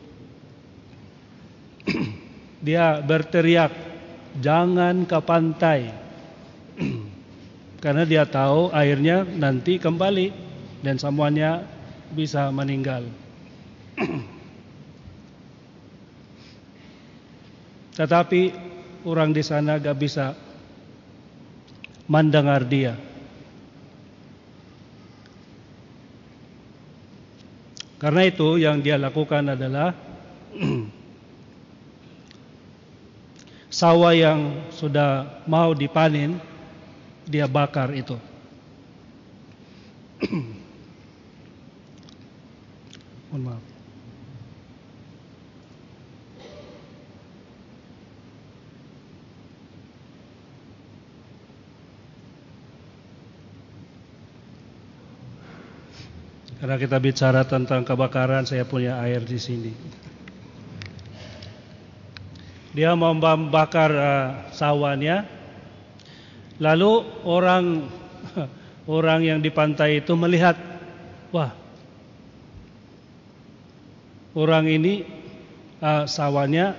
[2.66, 3.76] dia berteriak
[4.40, 5.92] jangan ke pantai.
[7.82, 10.51] Karena dia tahu airnya nanti kembali
[10.82, 11.66] dan semuanya
[12.12, 13.06] bisa meninggal.
[17.96, 18.42] Tetapi
[19.06, 20.34] orang di sana gak bisa
[22.10, 22.98] mendengar dia.
[28.02, 29.94] Karena itu yang dia lakukan adalah
[33.70, 36.42] sawah yang sudah mau dipanen
[37.30, 38.18] dia bakar itu.
[43.32, 43.64] Mohon maaf.
[56.62, 59.74] Karena kita bicara tentang kebakaran, saya punya air di sini.
[62.78, 65.26] Dia membakar uh, sawahnya,
[66.62, 67.90] Lalu orang
[69.02, 70.54] orang yang di pantai itu melihat,
[71.34, 71.58] wah,
[74.36, 75.04] orang ini
[75.82, 76.78] uh, sawahnya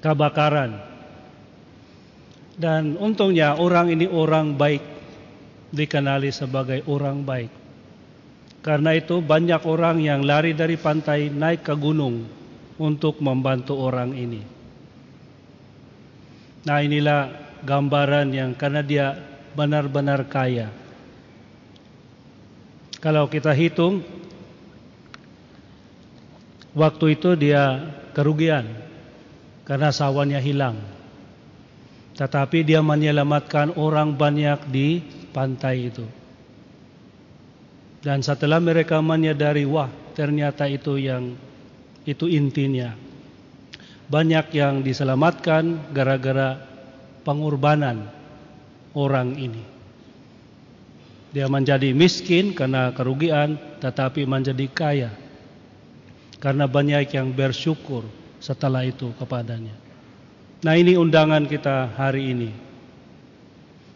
[0.00, 0.78] kebakaran.
[2.56, 4.80] Dan untungnya orang ini orang baik,
[5.76, 7.52] dikenali sebagai orang baik.
[8.64, 12.24] Karena itu banyak orang yang lari dari pantai naik ke gunung
[12.80, 14.42] untuk membantu orang ini.
[16.66, 17.20] Nah inilah
[17.62, 19.14] gambaran yang karena dia
[19.54, 20.72] benar-benar kaya.
[22.98, 24.02] Kalau kita hitung,
[26.76, 27.80] waktu itu dia
[28.12, 28.68] kerugian
[29.64, 30.76] karena sawahnya hilang.
[32.16, 35.00] Tetapi dia menyelamatkan orang banyak di
[35.32, 36.04] pantai itu.
[38.00, 41.34] Dan setelah mereka menyadari, wah ternyata itu yang
[42.06, 42.94] itu intinya.
[44.06, 46.56] Banyak yang diselamatkan gara-gara
[47.26, 48.06] pengorbanan
[48.94, 49.64] orang ini.
[51.34, 55.10] Dia menjadi miskin karena kerugian, tetapi menjadi kaya
[56.38, 58.04] karena banyak yang bersyukur
[58.38, 59.72] setelah itu kepadanya.
[60.64, 62.50] Nah ini undangan kita hari ini.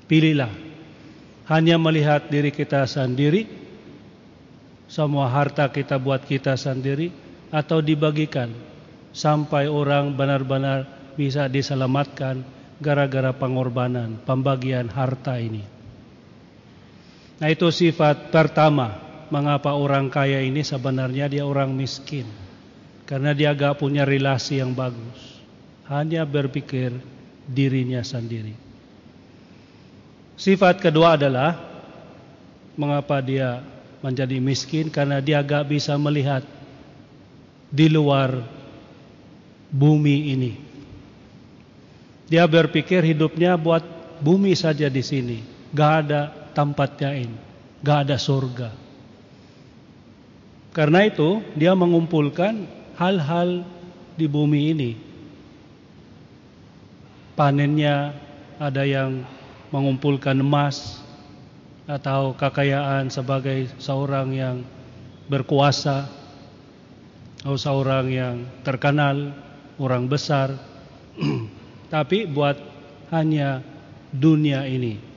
[0.08, 0.50] Pilihlah
[1.50, 3.46] hanya melihat diri kita sendiri,
[4.86, 7.10] semua harta kita buat kita sendiri,
[7.50, 8.54] atau dibagikan
[9.10, 10.86] sampai orang benar-benar
[11.18, 12.42] bisa diselamatkan
[12.78, 15.66] gara-gara pengorbanan, pembagian harta ini.
[17.42, 22.26] Nah itu sifat pertama mengapa orang kaya ini sebenarnya dia orang miskin.
[23.06, 25.42] Karena dia gak punya relasi yang bagus.
[25.90, 26.94] Hanya berpikir
[27.46, 28.54] dirinya sendiri.
[30.38, 31.58] Sifat kedua adalah
[32.78, 33.60] mengapa dia
[34.00, 36.46] menjadi miskin karena dia gak bisa melihat
[37.70, 38.40] di luar
[39.70, 40.52] bumi ini.
[42.30, 43.82] Dia berpikir hidupnya buat
[44.22, 45.38] bumi saja di sini,
[45.74, 47.30] gak ada tempat lain,
[47.82, 48.89] gak ada surga.
[50.80, 52.64] Karena itu dia mengumpulkan
[52.96, 53.68] hal-hal
[54.16, 54.90] di bumi ini.
[57.36, 58.16] Panennya
[58.56, 59.28] ada yang
[59.68, 61.04] mengumpulkan emas
[61.84, 64.56] atau kekayaan sebagai seorang yang
[65.28, 66.08] berkuasa
[67.44, 69.36] atau seorang yang terkenal,
[69.76, 70.56] orang besar.
[71.92, 72.56] Tapi buat
[73.12, 73.60] hanya
[74.16, 75.09] dunia ini.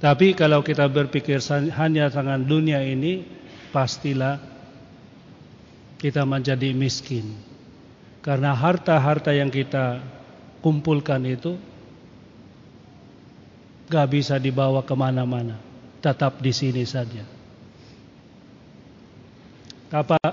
[0.00, 1.44] Tapi kalau kita berpikir
[1.76, 3.20] hanya dengan dunia ini,
[3.68, 4.40] pastilah
[6.00, 7.36] kita menjadi miskin.
[8.24, 10.00] Karena harta-harta yang kita
[10.64, 11.60] kumpulkan itu
[13.92, 15.60] gak bisa dibawa ke mana-mana.
[16.00, 17.20] Tetap di sini saja.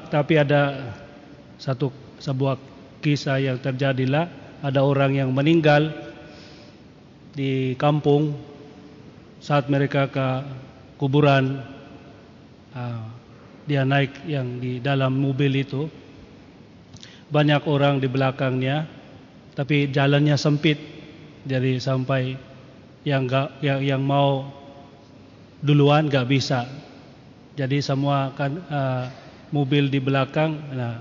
[0.08, 0.94] Tapi ada
[1.60, 1.92] satu
[2.24, 2.56] sebuah
[3.04, 4.32] kisah yang terjadilah
[4.64, 5.92] ada orang yang meninggal
[7.36, 8.34] di kampung
[9.48, 10.28] saat mereka ke
[11.00, 11.64] kuburan
[12.76, 13.08] ah,
[13.64, 15.88] dia naik yang di dalam mobil itu.
[17.32, 18.84] Banyak orang di belakangnya
[19.56, 20.76] tapi jalannya sempit.
[21.48, 22.36] Jadi sampai
[23.08, 24.52] yang gak, yang, yang mau
[25.64, 26.68] duluan gak bisa.
[27.56, 29.08] Jadi semua kan uh,
[29.56, 31.00] mobil di belakang nah,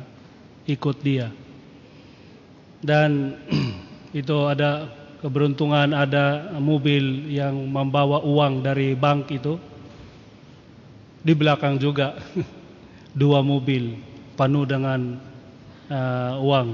[0.70, 1.34] ikut dia.
[2.78, 3.34] Dan
[4.22, 4.86] itu ada
[5.20, 9.56] keberuntungan ada mobil yang membawa uang dari bank itu
[11.24, 12.14] di belakang juga
[13.20, 13.96] dua mobil
[14.36, 15.16] penuh dengan
[15.88, 16.68] uh, uang.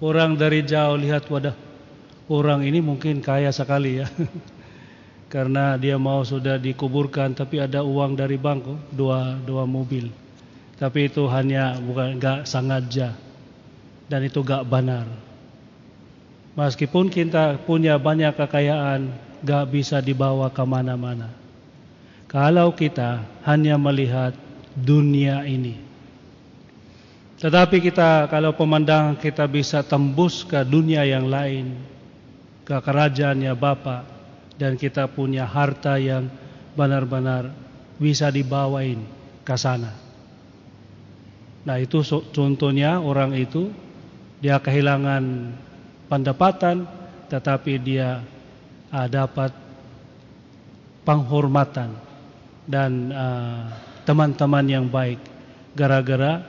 [0.00, 1.54] Orang dari jauh lihat wadah
[2.30, 4.08] orang ini mungkin kaya sekali ya.
[5.32, 10.10] Karena dia mau sudah dikuburkan tapi ada uang dari bank oh, dua dua mobil.
[10.74, 13.14] Tapi itu hanya bukan enggak sengaja
[14.10, 15.29] dan itu enggak benar.
[16.58, 19.10] Meskipun kita punya banyak kekayaan,
[19.42, 21.30] enggak bisa dibawa ke mana-mana.
[22.26, 24.34] Kalau kita hanya melihat
[24.74, 25.78] dunia ini.
[27.40, 31.72] Tetapi kita kalau pemandangan kita bisa tembus ke dunia yang lain,
[32.68, 34.04] ke kerajaannya Bapa
[34.60, 36.28] dan kita punya harta yang
[36.76, 37.50] benar-benar
[37.96, 39.00] bisa dibawain
[39.42, 39.90] ke sana.
[41.64, 43.72] Nah itu contohnya orang itu
[44.44, 45.56] dia kehilangan
[46.10, 46.84] pendapatan
[47.30, 48.18] tetapi dia
[48.90, 49.54] uh, dapat
[51.06, 51.94] penghormatan
[52.66, 53.70] dan uh,
[54.02, 55.22] teman-teman uh, yang baik
[55.78, 56.42] gara-gara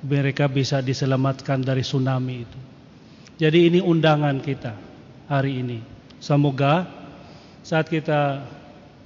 [0.00, 2.58] mereka bisa diselamatkan dari tsunami itu.
[3.42, 4.72] Jadi ini undangan kita
[5.28, 5.78] hari ini.
[6.22, 6.86] Semoga
[7.66, 8.46] saat kita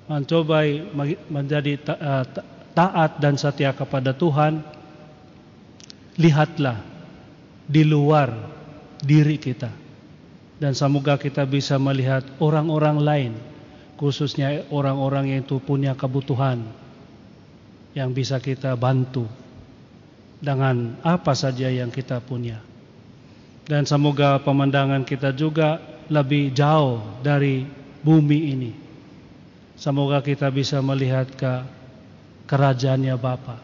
[0.05, 0.62] mencoba
[1.32, 2.24] menjadi uh,
[2.76, 4.60] taat dan setia kepada Tuhan,
[6.20, 6.78] lihatlah
[7.64, 8.35] di luar
[9.01, 9.84] diri kita.
[10.65, 13.32] Dan semoga kita bisa melihat orang-orang lain,
[14.01, 16.65] khususnya orang-orang yang itu punya kebutuhan
[17.93, 19.28] yang bisa kita bantu
[20.41, 22.65] dengan apa saja yang kita punya.
[23.69, 27.69] Dan semoga pemandangan kita juga lebih jauh dari
[28.01, 28.73] bumi ini.
[29.77, 31.61] Semoga kita bisa melihat ke
[32.49, 33.61] kerajaannya Bapa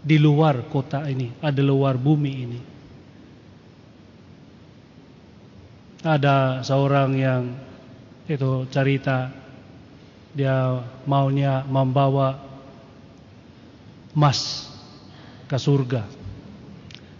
[0.00, 2.73] di luar kota ini, ada luar bumi ini.
[6.04, 7.42] Ada seorang yang
[8.28, 9.32] itu cerita
[10.36, 12.36] dia maunya membawa
[14.12, 14.68] emas
[15.48, 16.04] ke surga.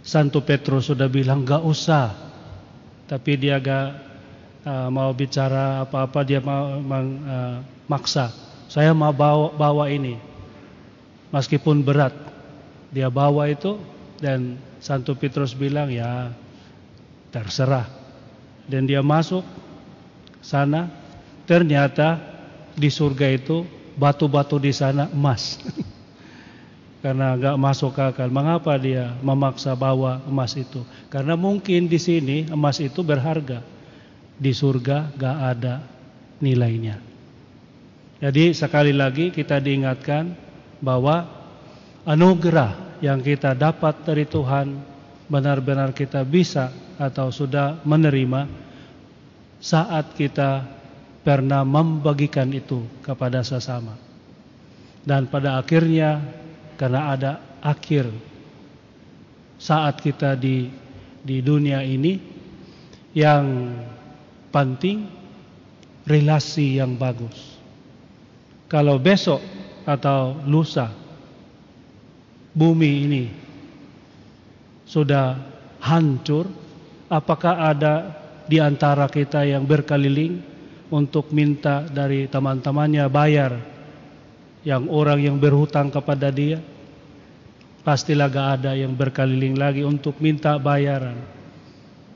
[0.05, 2.13] Santo Petrus sudah bilang gak usah,
[3.09, 3.89] tapi dia gak
[4.69, 7.57] uh, mau bicara apa-apa dia mau uh,
[7.89, 8.29] maksa.
[8.69, 10.13] Saya mau bawa, bawa ini,
[11.33, 12.13] meskipun berat.
[12.93, 13.81] Dia bawa itu
[14.21, 16.29] dan Santo Petrus bilang ya
[17.33, 18.04] terserah.
[18.65, 19.45] Dan dia masuk
[20.41, 20.89] sana,
[21.45, 22.17] ternyata
[22.73, 23.65] di surga itu
[23.95, 25.61] batu-batu di sana emas.
[27.05, 28.33] karena nggak masuk akal.
[28.33, 30.81] Mengapa dia memaksa bawa emas itu?
[31.13, 33.61] Karena mungkin di sini emas itu berharga,
[34.41, 35.85] di surga nggak ada
[36.41, 36.97] nilainya.
[38.25, 40.33] Jadi sekali lagi kita diingatkan
[40.81, 41.29] bahwa
[42.09, 44.73] anugerah yang kita dapat dari Tuhan
[45.25, 46.69] benar-benar kita bisa
[47.01, 48.47] atau sudah menerima
[49.57, 50.63] saat kita
[51.25, 53.97] pernah membagikan itu kepada sesama.
[55.05, 56.21] Dan pada akhirnya
[56.77, 57.31] karena ada
[57.61, 58.09] akhir
[59.57, 60.69] saat kita di
[61.25, 62.21] di dunia ini
[63.17, 63.73] yang
[64.53, 65.09] penting
[66.05, 67.57] relasi yang bagus.
[68.69, 69.41] Kalau besok
[69.85, 70.89] atau lusa
[72.53, 73.44] bumi ini
[74.95, 75.35] sudah
[75.83, 76.47] hancur,
[77.11, 78.15] apakah ada
[78.47, 80.39] di antara kita yang berkeliling
[80.87, 83.59] untuk minta dari teman-temannya bayar
[84.63, 86.63] yang orang yang berhutang kepada dia?
[87.83, 91.19] Pastilah gak ada yang berkeliling lagi untuk minta bayaran.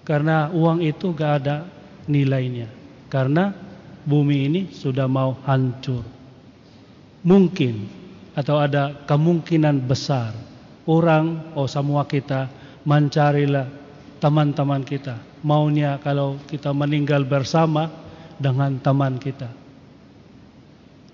[0.07, 1.67] Karena uang itu gak ada
[2.07, 2.71] nilainya.
[3.11, 3.51] Karena
[4.07, 6.01] bumi ini sudah mau hancur.
[7.27, 7.75] Mungkin
[8.33, 10.31] atau ada kemungkinan besar
[10.89, 12.49] orang oh semua kita
[12.83, 13.67] mencarilah
[14.19, 17.87] teman-teman kita maunya kalau kita meninggal bersama
[18.39, 19.59] dengan teman kita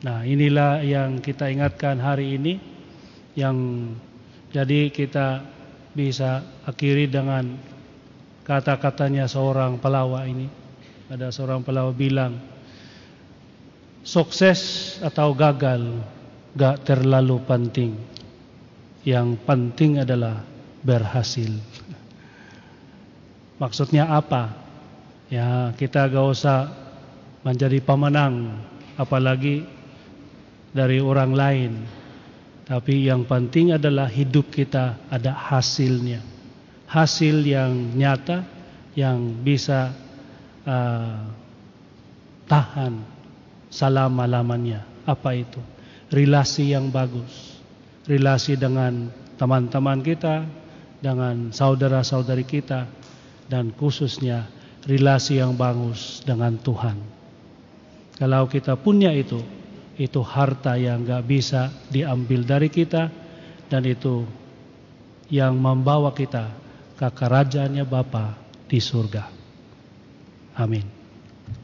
[0.05, 2.61] Nah, inilah yang kita ingatkan hari ini
[3.33, 3.89] yang
[4.53, 5.41] jadi kita
[5.97, 7.57] bisa akhiri dengan
[8.45, 10.45] kata-katanya seorang pelawak ini.
[11.09, 12.37] Ada seorang pelawak bilang,
[14.05, 15.81] sukses atau gagal
[16.53, 17.97] gak terlalu penting.
[19.09, 20.45] Yang penting adalah
[20.85, 21.49] berhasil.
[23.57, 24.53] Maksudnya apa?
[25.33, 26.69] Ya kita gak usah
[27.41, 28.61] menjadi pemenang,
[28.93, 29.65] apalagi
[30.69, 31.71] dari orang lain.
[32.65, 36.21] Tapi yang penting adalah hidup kita ada hasilnya.
[36.85, 38.45] Hasil yang nyata
[38.97, 39.93] yang bisa
[40.65, 41.25] uh,
[42.49, 43.01] tahan
[43.69, 44.85] selama-lamanya.
[45.05, 45.61] Apa itu?
[46.09, 47.61] Relasi yang bagus.
[48.09, 50.45] Relasi dengan teman-teman kita,
[51.05, 52.89] dengan saudara-saudari kita,
[53.45, 54.49] dan khususnya
[54.89, 56.97] relasi yang bagus dengan Tuhan.
[58.17, 59.37] Kalau kita punya itu,
[60.01, 63.11] itu harta yang gak bisa diambil dari kita
[63.69, 64.25] dan itu
[65.29, 66.51] yang membawa kita
[66.95, 69.23] ke kerajaannya Bapa di surga.
[70.55, 70.94] Amin.